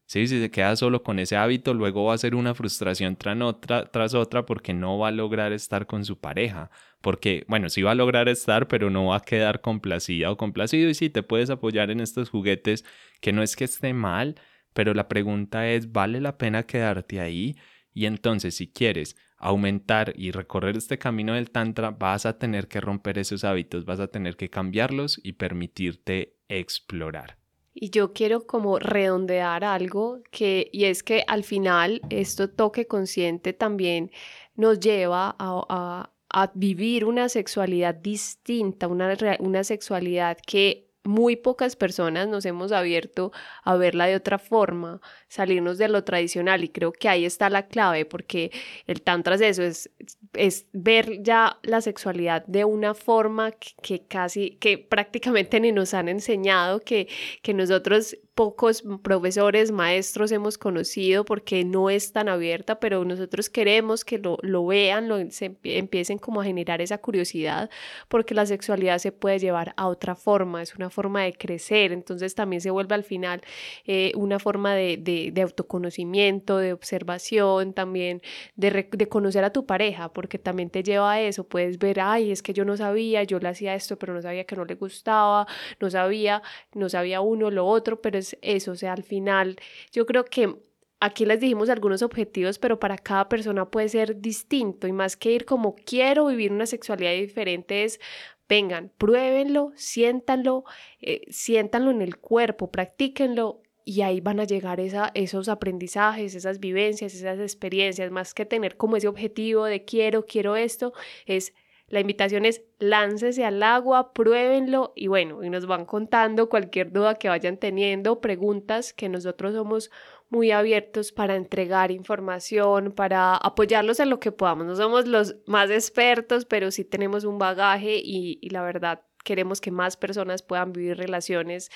[0.08, 0.28] ¿Sí?
[0.28, 3.90] Si se queda solo con ese hábito, luego va a ser una frustración tras otra,
[3.90, 6.70] tras otra porque no va a lograr estar con su pareja.
[7.02, 10.90] Porque, bueno, sí va a lograr estar, pero no va a quedar complacida o complacido.
[10.90, 12.86] Y sí, te puedes apoyar en estos juguetes,
[13.20, 14.36] que no es que esté mal,
[14.74, 17.56] pero la pregunta es, ¿vale la pena quedarte ahí?
[17.96, 22.82] Y entonces si quieres aumentar y recorrer este camino del tantra, vas a tener que
[22.82, 27.38] romper esos hábitos, vas a tener que cambiarlos y permitirte explorar.
[27.74, 33.54] Y yo quiero como redondear algo que, y es que al final esto toque consciente
[33.54, 34.12] también
[34.56, 42.28] nos lleva a, a, vivir una sexualidad distinta, una, una sexualidad que muy pocas personas
[42.28, 43.32] nos hemos abierto
[43.64, 47.68] a verla de otra forma, salirnos de lo tradicional y creo que ahí está la
[47.68, 48.52] clave porque
[48.88, 49.90] el tantra es eso, es,
[50.34, 56.10] es ver ya la sexualidad de una forma que, casi, que prácticamente ni nos han
[56.10, 57.08] enseñado, que,
[57.42, 64.04] que nosotros pocos profesores, maestros hemos conocido porque no es tan abierta, pero nosotros queremos
[64.04, 65.18] que lo, lo vean, lo,
[65.64, 67.70] empiecen como a generar esa curiosidad,
[68.10, 72.36] porque la sexualidad se puede llevar a otra forma, es una forma de crecer, entonces
[72.36, 73.42] también se vuelve al final
[73.86, 74.98] eh, una forma de,
[75.32, 78.22] de, autoconocimiento, de observación, también
[78.58, 82.32] de, de conocer a tu pareja, porque también te lleva a eso, puedes ver, ay,
[82.32, 84.76] es que yo no sabía, yo le hacía esto, pero no sabía que no le
[84.76, 85.48] gustaba,
[85.80, 86.42] no sabía,
[86.74, 89.58] no sabía uno, lo otro, pero eso, o sea, al final
[89.92, 90.56] yo creo que
[91.00, 95.32] aquí les dijimos algunos objetivos, pero para cada persona puede ser distinto y más que
[95.32, 98.00] ir como quiero vivir una sexualidad diferente es
[98.48, 100.66] vengan, pruébenlo, siéntanlo,
[101.02, 106.60] eh, siéntanlo en el cuerpo, practíquenlo y ahí van a llegar esa, esos aprendizajes, esas
[106.60, 110.94] vivencias, esas experiencias, más que tener como ese objetivo de quiero, quiero esto,
[111.28, 111.54] es
[111.88, 117.16] la invitación es láncese al agua, pruébenlo y bueno, y nos van contando cualquier duda
[117.16, 119.92] que vayan teniendo, preguntas que nosotros somos
[120.30, 124.66] muy abiertos para entregar información, para apoyarlos en lo que podamos.
[124.66, 129.72] No somos los más expertos, pero sí tenemos un bagaje y, la verdad queremos que
[129.72, 131.72] más personas puedan vivir relaciones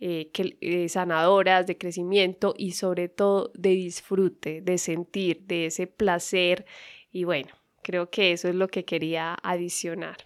[0.00, 5.86] eh, que, eh, sanadoras, de crecimiento y sobre todo de disfrute, de sentir, de ese
[5.86, 6.64] placer
[7.10, 7.50] y bueno,
[7.84, 10.16] Creo que eso es lo que quería adicionar.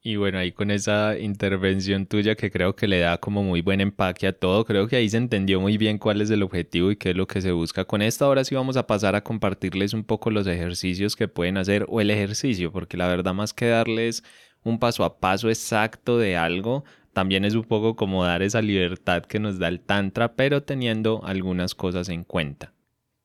[0.00, 3.80] Y bueno, ahí con esa intervención tuya que creo que le da como muy buen
[3.80, 6.96] empaque a todo, creo que ahí se entendió muy bien cuál es el objetivo y
[6.96, 8.26] qué es lo que se busca con esto.
[8.26, 12.00] Ahora sí vamos a pasar a compartirles un poco los ejercicios que pueden hacer o
[12.00, 14.22] el ejercicio, porque la verdad más que darles
[14.62, 19.24] un paso a paso exacto de algo, también es un poco como dar esa libertad
[19.24, 22.72] que nos da el tantra, pero teniendo algunas cosas en cuenta.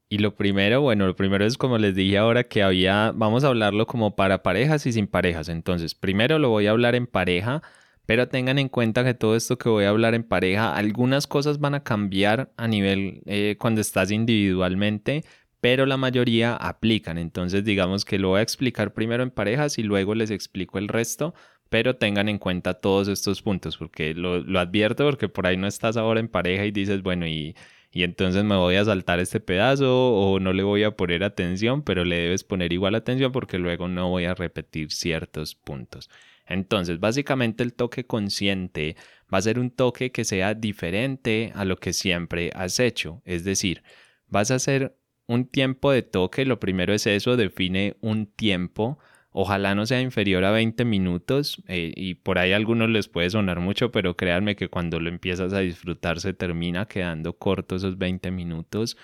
[0.07, 3.47] Y lo primero, bueno, lo primero es como les dije ahora que había, vamos a
[3.47, 5.49] hablarlo como para parejas y sin parejas.
[5.49, 7.63] Entonces, primero lo voy a hablar en pareja,
[8.05, 11.59] pero tengan en cuenta que todo esto que voy a hablar en pareja, algunas cosas
[11.59, 15.23] van a cambiar a nivel eh, cuando estás individualmente,
[15.59, 17.17] pero la mayoría aplican.
[17.17, 20.87] Entonces, digamos que lo voy a explicar primero en parejas y luego les explico el
[20.87, 21.33] resto,
[21.69, 25.65] pero tengan en cuenta todos estos puntos, porque lo, lo advierto, porque por ahí no
[25.65, 27.55] estás ahora en pareja y dices, bueno, y
[27.95, 31.81] y entonces me voy a saltar este pedazo o no le voy a poner atención,
[31.81, 36.09] pero le debes poner igual atención porque luego no voy a repetir ciertos puntos.
[36.45, 38.97] Entonces, básicamente el toque consciente
[39.33, 43.21] va a ser un toque que sea diferente a lo que siempre has hecho.
[43.23, 43.81] Es decir,
[44.27, 48.99] vas a hacer un tiempo de toque, lo primero es eso, define un tiempo
[49.37, 53.29] Ojalá no sea inferior a 20 minutos eh, y por ahí a algunos les puede
[53.29, 57.97] sonar mucho, pero créanme que cuando lo empiezas a disfrutar se termina quedando corto esos
[57.97, 58.95] 20 minutos.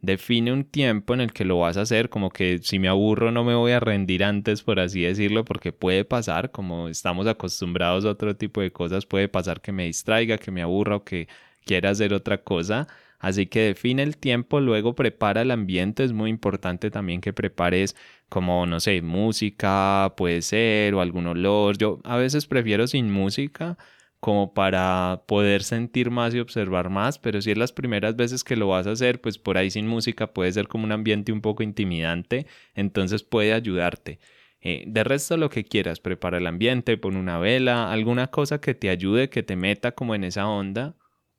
[0.00, 3.30] Define un tiempo en el que lo vas a hacer, como que si me aburro
[3.32, 8.04] no me voy a rendir antes, por así decirlo, porque puede pasar, como estamos acostumbrados
[8.04, 11.26] a otro tipo de cosas, puede pasar que me distraiga, que me aburra o que
[11.64, 12.86] quiera hacer otra cosa.
[13.24, 16.04] Así que define el tiempo, luego prepara el ambiente.
[16.04, 17.96] Es muy importante también que prepares
[18.28, 21.78] como, no sé, música, puede ser, o algún olor.
[21.78, 23.78] Yo a veces prefiero sin música
[24.20, 28.56] como para poder sentir más y observar más, pero si es las primeras veces que
[28.56, 31.40] lo vas a hacer, pues por ahí sin música puede ser como un ambiente un
[31.40, 34.18] poco intimidante, entonces puede ayudarte.
[34.60, 38.74] Eh, de resto lo que quieras, prepara el ambiente, pon una vela, alguna cosa que
[38.74, 40.96] te ayude, que te meta como en esa onda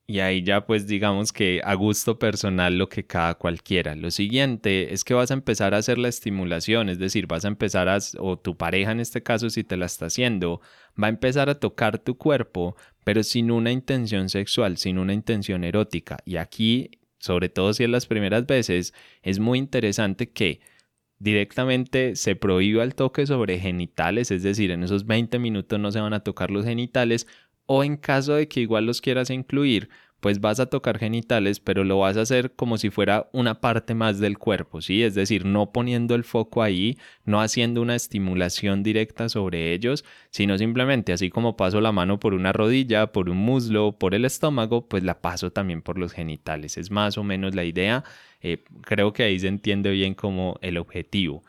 [0.07, 3.95] y ahí ya pues digamos que a gusto personal lo que cada cualquiera.
[3.95, 7.47] Lo siguiente es que vas a empezar a hacer la estimulación, es decir, vas a
[7.47, 10.61] empezar a, o tu pareja en este caso si te la está haciendo,
[11.01, 15.63] va a empezar a tocar tu cuerpo, pero sin una intención sexual, sin una intención
[15.63, 16.17] erótica.
[16.23, 20.61] Y aquí, sobre todo si es las primeras veces, es muy interesante que
[21.17, 25.99] directamente se prohíba el toque sobre genitales, es decir, en esos 20 minutos no se
[25.99, 27.25] van a tocar los genitales
[27.65, 29.89] o en caso de que igual los quieras incluir,
[30.25, 33.93] pues vas a tocar genitales, pero lo vas a hacer como si fuera una parte
[33.93, 35.04] más del cuerpo, ¿sí?
[35.04, 40.58] Es decir, no poniendo el foco ahí, no haciendo una estimulación directa sobre ellos, sino
[40.58, 44.88] simplemente así como paso la mano por una rodilla, por un muslo, por el estómago,
[44.88, 46.78] pues la paso también por los genitales.
[46.78, 48.04] Es más o menos la idea.
[48.41, 51.43] Eh, creo que ahí se entiende bien como el objetivo.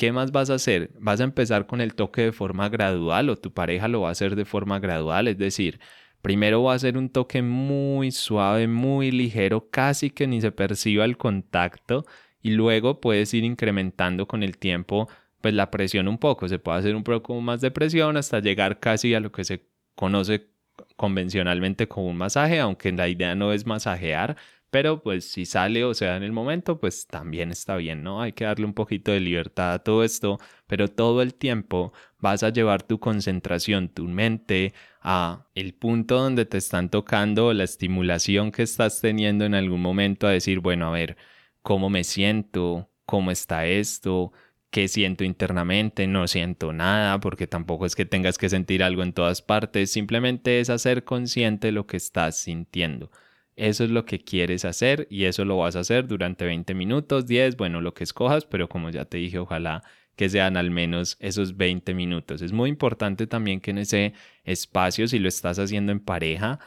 [0.00, 0.92] ¿Qué más vas a hacer?
[0.98, 4.12] ¿Vas a empezar con el toque de forma gradual o tu pareja lo va a
[4.12, 5.28] hacer de forma gradual?
[5.28, 5.78] Es decir,
[6.22, 11.04] primero va a ser un toque muy suave, muy ligero, casi que ni se perciba
[11.04, 12.06] el contacto
[12.40, 15.06] y luego puedes ir incrementando con el tiempo
[15.42, 16.48] pues la presión un poco.
[16.48, 19.66] Se puede hacer un poco más de presión hasta llegar casi a lo que se
[19.96, 20.48] conoce
[20.96, 24.38] convencionalmente como un masaje, aunque la idea no es masajear,
[24.70, 28.22] pero pues si sale o sea en el momento, pues también está bien, ¿no?
[28.22, 32.42] Hay que darle un poquito de libertad a todo esto, pero todo el tiempo vas
[32.42, 38.52] a llevar tu concentración, tu mente a el punto donde te están tocando, la estimulación
[38.52, 41.16] que estás teniendo en algún momento a decir, bueno, a ver,
[41.62, 42.90] ¿cómo me siento?
[43.06, 44.32] ¿Cómo está esto?
[44.70, 46.06] ¿Qué siento internamente?
[46.06, 50.60] No siento nada, porque tampoco es que tengas que sentir algo en todas partes, simplemente
[50.60, 53.10] es hacer consciente lo que estás sintiendo.
[53.60, 57.26] Eso es lo que quieres hacer y eso lo vas a hacer durante 20 minutos,
[57.26, 59.82] 10, bueno, lo que escojas, pero como ya te dije, ojalá
[60.16, 62.40] que sean al menos esos 20 minutos.
[62.40, 66.58] Es muy importante también que en ese espacio, si lo estás haciendo en pareja,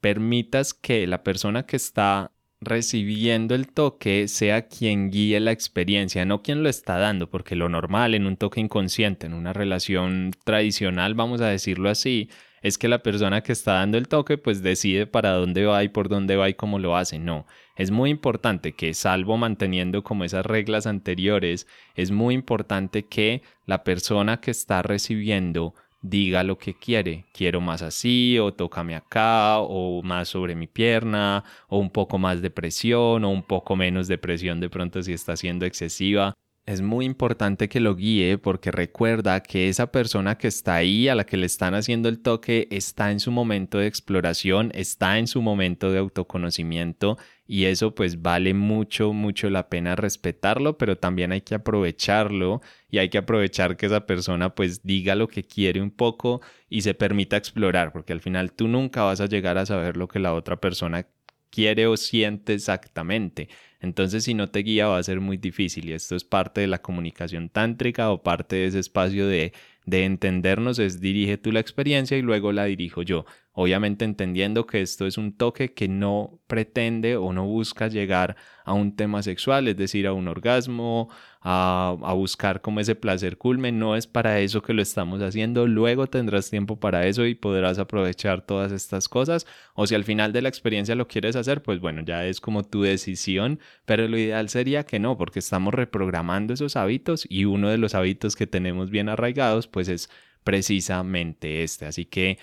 [0.00, 6.42] permitas que la persona que está recibiendo el toque sea quien guíe la experiencia, no
[6.42, 11.14] quien lo está dando, porque lo normal en un toque inconsciente, en una relación tradicional,
[11.14, 12.30] vamos a decirlo así,
[12.62, 15.88] es que la persona que está dando el toque pues decide para dónde va y
[15.88, 17.18] por dónde va y cómo lo hace.
[17.18, 17.46] No,
[17.76, 23.84] es muy importante que salvo manteniendo como esas reglas anteriores, es muy importante que la
[23.84, 27.26] persona que está recibiendo diga lo que quiere.
[27.32, 32.40] Quiero más así, o tócame acá, o más sobre mi pierna, o un poco más
[32.42, 36.34] de presión, o un poco menos de presión de pronto si está siendo excesiva
[36.72, 41.14] es muy importante que lo guíe porque recuerda que esa persona que está ahí, a
[41.14, 45.26] la que le están haciendo el toque, está en su momento de exploración, está en
[45.26, 51.32] su momento de autoconocimiento y eso pues vale mucho, mucho la pena respetarlo, pero también
[51.32, 55.82] hay que aprovecharlo y hay que aprovechar que esa persona pues diga lo que quiere
[55.82, 59.66] un poco y se permita explorar, porque al final tú nunca vas a llegar a
[59.66, 61.08] saber lo que la otra persona
[61.50, 63.48] quiere o siente exactamente.
[63.80, 65.88] Entonces, si no te guía, va a ser muy difícil.
[65.88, 69.52] Y esto es parte de la comunicación tántrica o parte de ese espacio de,
[69.86, 73.24] de entendernos, es dirige tú la experiencia y luego la dirijo yo.
[73.60, 78.34] Obviamente entendiendo que esto es un toque que no pretende o no busca llegar
[78.64, 81.10] a un tema sexual, es decir, a un orgasmo,
[81.42, 86.06] a, buscar como ese placer culmen, no es para eso que lo estamos haciendo, luego
[86.06, 90.40] tendrás tiempo para eso y podrás aprovechar todas estas cosas, o si al final de
[90.40, 94.48] la experiencia lo quieres hacer, pues bueno, ya es como tu decisión, pero lo ideal
[94.48, 98.88] sería que no, porque estamos reprogramando esos hábitos y uno de los hábitos que tenemos
[98.88, 100.08] bien arraigados, pues es
[100.44, 102.38] precisamente este, así que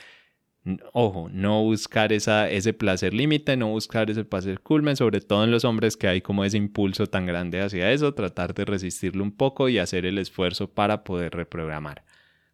[0.93, 5.51] ojo, no buscar esa, ese placer límite, no buscar ese placer culmen, sobre todo en
[5.51, 9.31] los hombres que hay como ese impulso tan grande hacia eso, tratar de resistirlo un
[9.31, 12.03] poco y hacer el esfuerzo para poder reprogramar.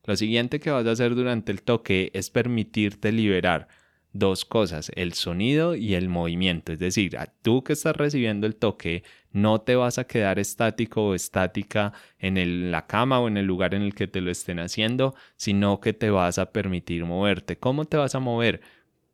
[0.06, 3.68] Lo siguiente que vas a hacer durante el toque es permitirte liberar
[4.14, 6.72] dos cosas, el sonido y el movimiento.
[6.72, 11.16] Es decir, tú que estás recibiendo el toque, no te vas a quedar estático o
[11.16, 15.16] estática en la cama o en el lugar en el que te lo estén haciendo,
[15.36, 17.58] sino que te vas a permitir moverte.
[17.58, 18.62] ¿Cómo te vas a mover?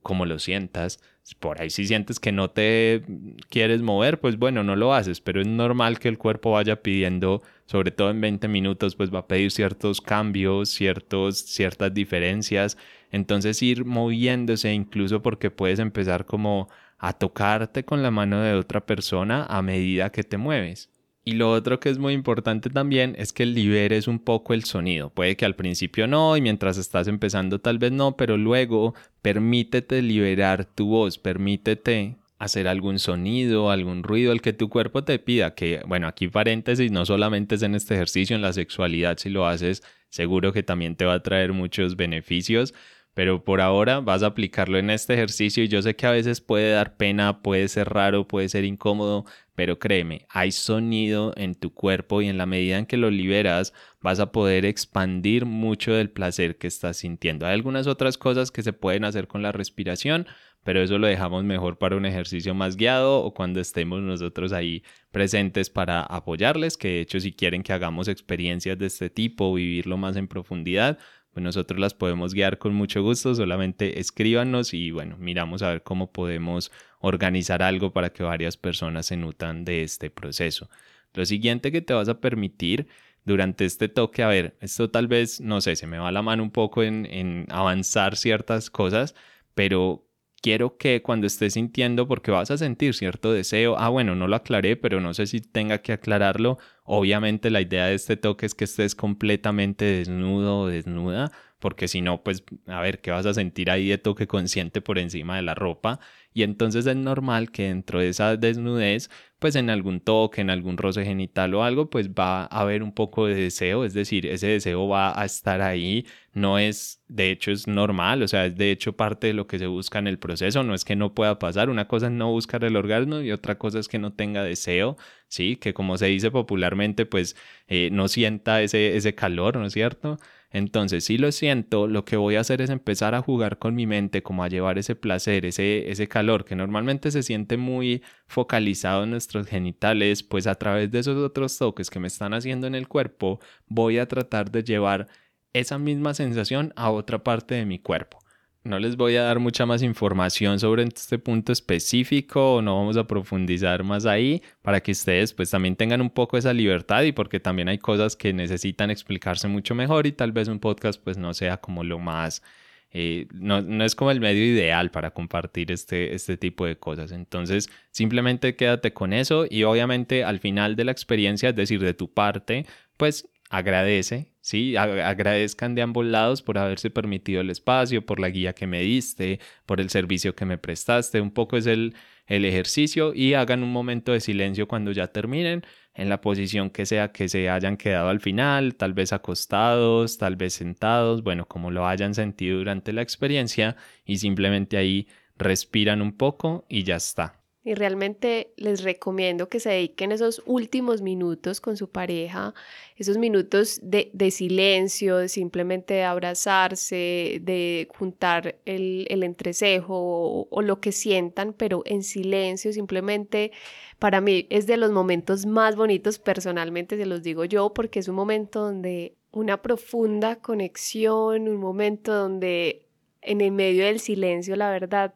[0.04, 1.00] Como lo sientas.
[1.40, 3.04] Por ahí si sientes que no te
[3.50, 7.44] quieres mover, pues bueno, no lo haces, pero es normal que el cuerpo vaya pidiendo,
[7.68, 12.78] sobre todo en 20 minutos, pues va a pedir ciertos cambios, ciertos, ciertas diferencias
[13.12, 18.86] entonces ir moviéndose incluso porque puedes empezar como a tocarte con la mano de otra
[18.86, 20.90] persona a medida que te mueves.
[21.26, 25.10] Y lo otro que es muy importante también es que liberes un poco el sonido.
[25.10, 30.02] Puede que al principio no y mientras estás empezando tal vez no, pero luego permítete
[30.02, 35.54] liberar tu voz, permítete hacer algún sonido, algún ruido, el que tu cuerpo te pida,
[35.54, 39.46] que bueno, aquí paréntesis, no solamente es en este ejercicio, en la sexualidad, si lo
[39.46, 42.74] haces, seguro que también te va a traer muchos beneficios,
[43.20, 46.40] pero por ahora vas a aplicarlo en este ejercicio y yo sé que a veces
[46.40, 51.74] puede dar pena, puede ser raro, puede ser incómodo, pero créeme, hay sonido en tu
[51.74, 56.10] cuerpo y en la medida en que lo liberas vas a poder expandir mucho del
[56.12, 57.46] placer que estás sintiendo.
[57.46, 60.26] Hay algunas otras cosas que se pueden hacer con la respiración,
[60.64, 64.82] pero eso lo dejamos mejor para un ejercicio más guiado o cuando estemos nosotros ahí
[65.12, 69.98] presentes para apoyarles, que de hecho si quieren que hagamos experiencias de este tipo, vivirlo
[69.98, 71.00] más en profundidad,
[71.34, 75.84] pues nosotros las podemos guiar con mucho gusto, solamente escríbanos y bueno, miramos a ver
[75.84, 80.70] cómo podemos organizar algo para que varias personas se nutran de este proceso.
[81.14, 82.88] Lo siguiente que te vas a permitir
[83.26, 86.44] durante este toque, a ver, esto tal vez, no sé, se me va la mano
[86.44, 89.16] un poco en, en avanzar ciertas cosas,
[89.54, 90.09] pero
[90.42, 94.36] quiero que cuando estés sintiendo, porque vas a sentir cierto deseo, ah, bueno, no lo
[94.36, 96.58] aclaré, pero no sé si tenga que aclararlo.
[96.84, 102.02] Obviamente la idea de este toque es que estés completamente desnudo o desnuda, porque si
[102.02, 105.42] no, pues, a ver, ¿qué vas a sentir ahí de toque consciente por encima de
[105.44, 106.00] la ropa?
[106.34, 109.10] Y entonces es normal que dentro de esa desnudez,
[109.40, 112.94] pues en algún toque, en algún roce genital o algo, pues va a haber un
[112.94, 117.52] poco de deseo, es decir, ese deseo va a estar ahí, no es, de hecho
[117.52, 120.20] es normal, o sea, es de hecho parte de lo que se busca en el
[120.20, 123.32] proceso, no es que no pueda pasar, una cosa es no buscar el orgasmo y
[123.32, 125.56] otra cosa es que no tenga deseo, ¿sí?
[125.56, 127.36] Que como se dice popularmente, pues
[127.68, 130.20] eh, no sienta ese, ese calor, ¿no es cierto?
[130.52, 133.86] Entonces, si lo siento, lo que voy a hacer es empezar a jugar con mi
[133.86, 139.04] mente, como a llevar ese placer, ese, ese calor que normalmente se siente muy focalizado
[139.04, 142.74] en nuestros genitales, pues a través de esos otros toques que me están haciendo en
[142.76, 145.08] el cuerpo, voy a tratar de llevar
[145.54, 148.20] esa misma sensación a otra parte de mi cuerpo.
[148.64, 153.08] No les voy a dar mucha más información sobre este punto específico, no vamos a
[153.08, 157.40] profundizar más ahí para que ustedes pues también tengan un poco esa libertad y porque
[157.40, 161.34] también hay cosas que necesitan explicarse mucho mejor y tal vez un podcast pues no
[161.34, 162.44] sea como lo más,
[162.92, 167.14] eh, no, no, es como el medio ideal para compartir este, este tipo de cosas.
[167.14, 171.94] Entonces simplemente quédate con eso y obviamente al final de la experiencia, es decir, de
[171.94, 172.66] tu parte,
[172.98, 174.76] pues agradece, ¿sí?
[174.78, 179.40] Agradezcan de ambos lados por haberse permitido el espacio, por la guía que me diste,
[179.66, 181.20] por el servicio que me prestaste.
[181.20, 181.96] Un poco es el,
[182.28, 185.64] el ejercicio y hagan un momento de silencio cuando ya terminen
[185.96, 190.36] en la posición que sea que se hayan quedado al final, tal vez acostados, tal
[190.36, 193.76] vez sentados, bueno, como lo hayan sentido durante la experiencia
[194.06, 197.39] y simplemente ahí respiran un poco y ya está.
[197.62, 202.54] Y realmente les recomiendo que se dediquen esos últimos minutos con su pareja,
[202.96, 210.94] esos minutos de, silencio, de simplemente abrazarse, de juntar el, entrecejo o, o, lo que
[210.94, 213.52] sientan, pero en silencio, simplemente
[214.00, 218.08] para mí es de los momentos más bonitos personalmente, se los digo yo, porque es
[218.08, 222.88] un momento donde una profunda conexión, un momento donde
[223.22, 225.14] en el medio del silencio, la verdad,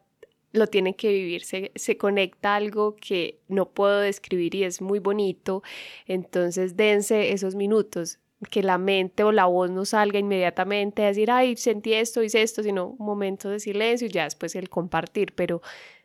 [0.54, 5.00] lo tienen que vivir, se, se, conecta algo que no puedo describir y es muy
[5.00, 5.62] bonito,
[6.06, 11.30] entonces dense esos minutos, que la mente o la voz no salga inmediatamente a decir,
[11.30, 15.34] ay, sentí esto, hice esto, sino un momento de silencio y ya después el compartir,
[15.34, 15.60] pero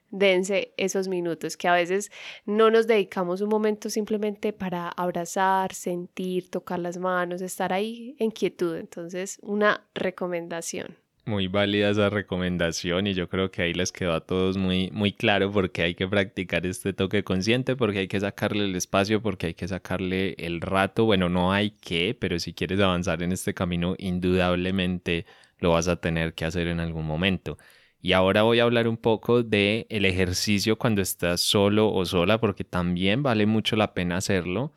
[0.09, 2.11] dense esos minutos, que a veces
[2.45, 8.31] no nos dedicamos un momento simplemente para abrazar, sentir, tocar las manos, estar ahí en
[8.31, 10.97] quietud, entonces una recomendación.
[11.25, 15.13] Muy válida esa recomendación y yo creo que ahí les quedó a todos muy, muy
[15.13, 19.47] claro porque hay que practicar este toque consciente, porque hay que sacarle el espacio, porque
[19.47, 21.05] hay que sacarle el rato.
[21.05, 25.25] Bueno, no hay que, pero si quieres avanzar en este camino, indudablemente
[25.59, 27.59] lo vas a tener que hacer en algún momento.
[28.01, 32.39] Y ahora voy a hablar un poco de el ejercicio cuando estás solo o sola,
[32.39, 34.73] porque también vale mucho la pena hacerlo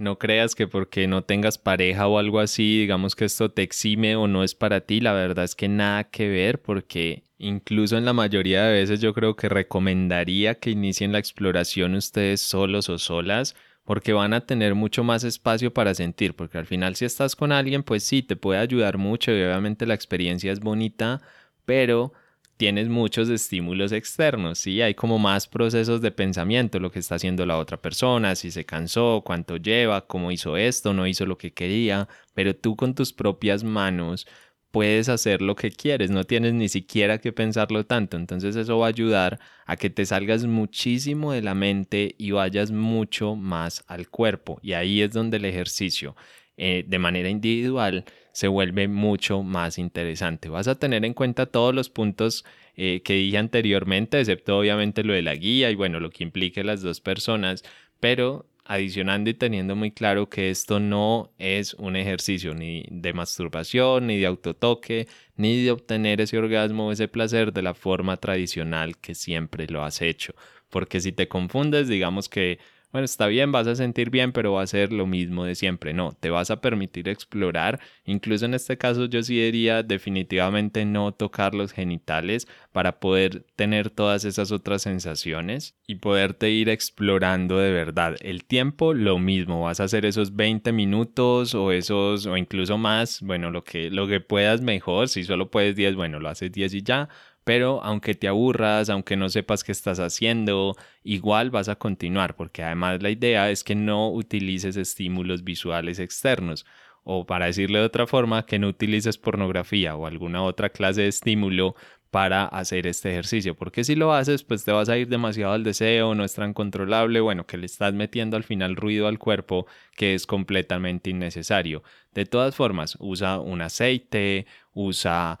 [0.00, 4.16] no creas que porque no tengas pareja o algo así, digamos que esto te exime
[4.16, 5.00] o no es para ti.
[5.00, 9.12] La verdad es que nada que ver porque incluso en la mayoría de veces yo
[9.14, 14.74] creo que recomendaría que inicien la exploración ustedes solos o solas porque van a tener
[14.74, 18.36] mucho más espacio para sentir, porque al final si estás con alguien, pues sí, te
[18.36, 21.20] puede ayudar mucho y obviamente la experiencia es bonita,
[21.64, 22.12] pero
[22.60, 24.82] tienes muchos estímulos externos, ¿sí?
[24.82, 28.66] Hay como más procesos de pensamiento, lo que está haciendo la otra persona, si se
[28.66, 33.14] cansó, cuánto lleva, cómo hizo esto, no hizo lo que quería, pero tú con tus
[33.14, 34.26] propias manos
[34.70, 38.88] puedes hacer lo que quieres, no tienes ni siquiera que pensarlo tanto, entonces eso va
[38.88, 44.10] a ayudar a que te salgas muchísimo de la mente y vayas mucho más al
[44.10, 46.14] cuerpo y ahí es donde el ejercicio
[46.58, 48.04] eh, de manera individual
[48.40, 50.48] se vuelve mucho más interesante.
[50.48, 55.12] Vas a tener en cuenta todos los puntos eh, que dije anteriormente, excepto obviamente lo
[55.12, 57.64] de la guía y bueno, lo que implique las dos personas,
[58.00, 64.06] pero adicionando y teniendo muy claro que esto no es un ejercicio ni de masturbación,
[64.06, 68.96] ni de autotoque, ni de obtener ese orgasmo o ese placer de la forma tradicional
[68.96, 70.34] que siempre lo has hecho.
[70.70, 72.58] Porque si te confundes, digamos que
[72.92, 75.94] bueno, está bien, vas a sentir bien, pero va a ser lo mismo de siempre.
[75.94, 77.80] No, te vas a permitir explorar.
[78.04, 83.90] Incluso en este caso yo sí diría definitivamente no tocar los genitales para poder tener
[83.90, 88.16] todas esas otras sensaciones y poderte ir explorando de verdad.
[88.20, 93.20] El tiempo, lo mismo, vas a hacer esos 20 minutos o esos o incluso más,
[93.22, 95.08] bueno, lo que, lo que puedas mejor.
[95.08, 97.08] Si solo puedes 10, bueno, lo haces 10 y ya
[97.44, 102.62] pero aunque te aburras, aunque no sepas qué estás haciendo, igual vas a continuar, porque
[102.62, 106.66] además la idea es que no utilices estímulos visuales externos,
[107.02, 111.08] o para decirle de otra forma, que no utilices pornografía o alguna otra clase de
[111.08, 111.74] estímulo
[112.10, 115.62] para hacer este ejercicio, porque si lo haces, pues te vas a ir demasiado al
[115.62, 119.66] deseo, no es tan controlable, bueno, que le estás metiendo al final ruido al cuerpo
[119.96, 121.84] que es completamente innecesario.
[122.12, 125.38] De todas formas, usa un aceite, usa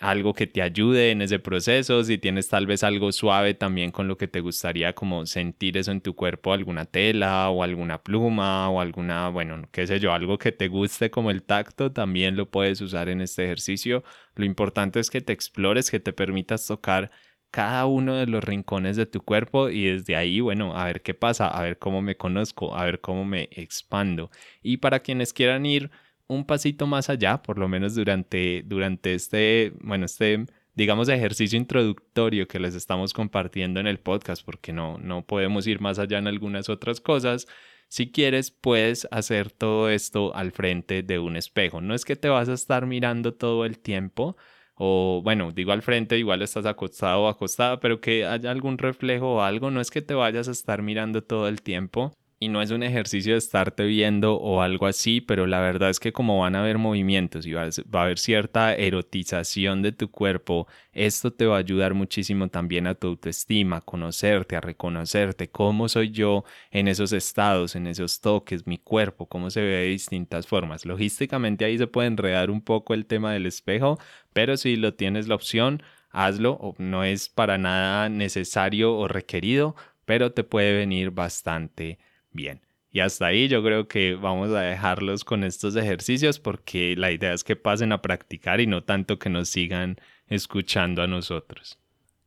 [0.00, 4.08] algo que te ayude en ese proceso, si tienes tal vez algo suave también con
[4.08, 8.68] lo que te gustaría como sentir eso en tu cuerpo, alguna tela o alguna pluma
[8.70, 12.50] o alguna, bueno, qué sé yo, algo que te guste como el tacto, también lo
[12.50, 14.02] puedes usar en este ejercicio.
[14.34, 17.10] Lo importante es que te explores, que te permitas tocar
[17.50, 21.14] cada uno de los rincones de tu cuerpo y desde ahí, bueno, a ver qué
[21.14, 24.30] pasa, a ver cómo me conozco, a ver cómo me expando.
[24.62, 25.90] Y para quienes quieran ir
[26.30, 32.46] un pasito más allá, por lo menos durante, durante este, bueno, este, digamos, ejercicio introductorio
[32.46, 36.28] que les estamos compartiendo en el podcast, porque no, no podemos ir más allá en
[36.28, 37.46] algunas otras cosas.
[37.88, 41.80] Si quieres, puedes hacer todo esto al frente de un espejo.
[41.80, 44.36] No es que te vas a estar mirando todo el tiempo,
[44.76, 49.34] o bueno, digo al frente, igual estás acostado o acostada, pero que haya algún reflejo
[49.34, 52.62] o algo, no es que te vayas a estar mirando todo el tiempo, y no
[52.62, 56.38] es un ejercicio de estarte viendo o algo así, pero la verdad es que como
[56.40, 61.44] van a haber movimientos y va a haber cierta erotización de tu cuerpo, esto te
[61.44, 66.44] va a ayudar muchísimo también a tu autoestima, a conocerte, a reconocerte, cómo soy yo
[66.70, 70.86] en esos estados, en esos toques, mi cuerpo, cómo se ve de distintas formas.
[70.86, 73.98] Logísticamente ahí se puede enredar un poco el tema del espejo,
[74.32, 79.76] pero si lo tienes la opción, hazlo, no es para nada necesario o requerido,
[80.06, 81.98] pero te puede venir bastante
[82.32, 82.60] bien.
[82.92, 87.32] Y hasta ahí yo creo que vamos a dejarlos con estos ejercicios porque la idea
[87.32, 91.78] es que pasen a practicar y no tanto que nos sigan escuchando a nosotros.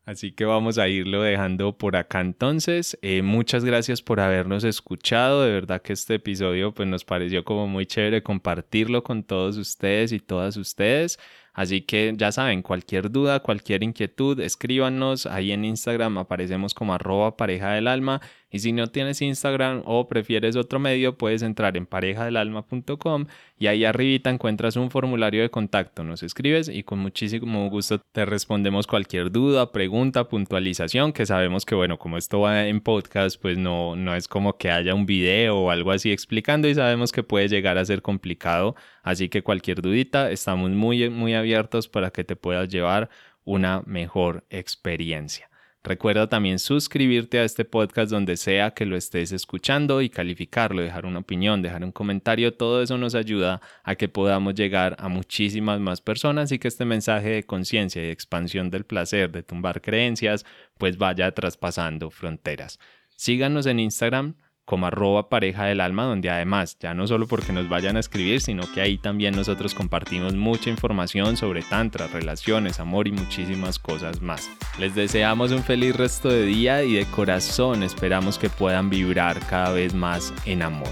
[0.06, 2.98] Así que vamos a irlo dejando por acá entonces.
[3.02, 5.44] Eh, muchas gracias por habernos escuchado.
[5.44, 10.12] De verdad que este episodio pues, nos pareció como muy chévere compartirlo con todos ustedes
[10.12, 11.20] y todas ustedes.
[11.54, 15.26] Así que ya saben, cualquier duda, cualquier inquietud, escríbanos.
[15.26, 18.20] Ahí en Instagram aparecemos como arroba pareja del alma.
[18.54, 23.26] Y si no tienes Instagram o prefieres otro medio, puedes entrar en parejadelalma.com
[23.58, 26.04] y ahí arribita encuentras un formulario de contacto.
[26.04, 31.74] Nos escribes y con muchísimo gusto te respondemos cualquier duda, pregunta, puntualización, que sabemos que
[31.74, 35.58] bueno, como esto va en podcast, pues no, no es como que haya un video
[35.58, 38.76] o algo así explicando y sabemos que puede llegar a ser complicado.
[39.02, 43.10] Así que cualquier dudita, estamos muy, muy abiertos para que te puedas llevar
[43.46, 45.50] una mejor experiencia.
[45.86, 51.06] Recuerda también suscribirte a este podcast donde sea que lo estés escuchando y calificarlo, dejar
[51.06, 52.54] una opinión, dejar un comentario.
[52.54, 56.86] Todo eso nos ayuda a que podamos llegar a muchísimas más personas y que este
[56.86, 60.46] mensaje de conciencia y expansión del placer, de tumbar creencias,
[60.78, 62.80] pues vaya traspasando fronteras.
[63.18, 64.36] Síganos en Instagram
[64.66, 68.42] como arroba pareja del alma, donde además, ya no solo porque nos vayan a escribir,
[68.42, 74.22] sino que ahí también nosotros compartimos mucha información sobre tantra, relaciones, amor y muchísimas cosas
[74.22, 74.50] más.
[74.80, 79.72] Les deseamos un feliz resto de día y de corazón esperamos que puedan vibrar cada
[79.72, 80.92] vez más en amor.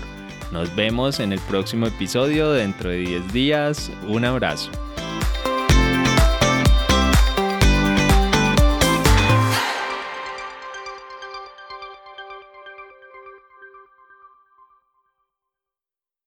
[0.52, 3.92] Nos vemos en el próximo episodio dentro de 10 días.
[4.08, 4.70] Un abrazo.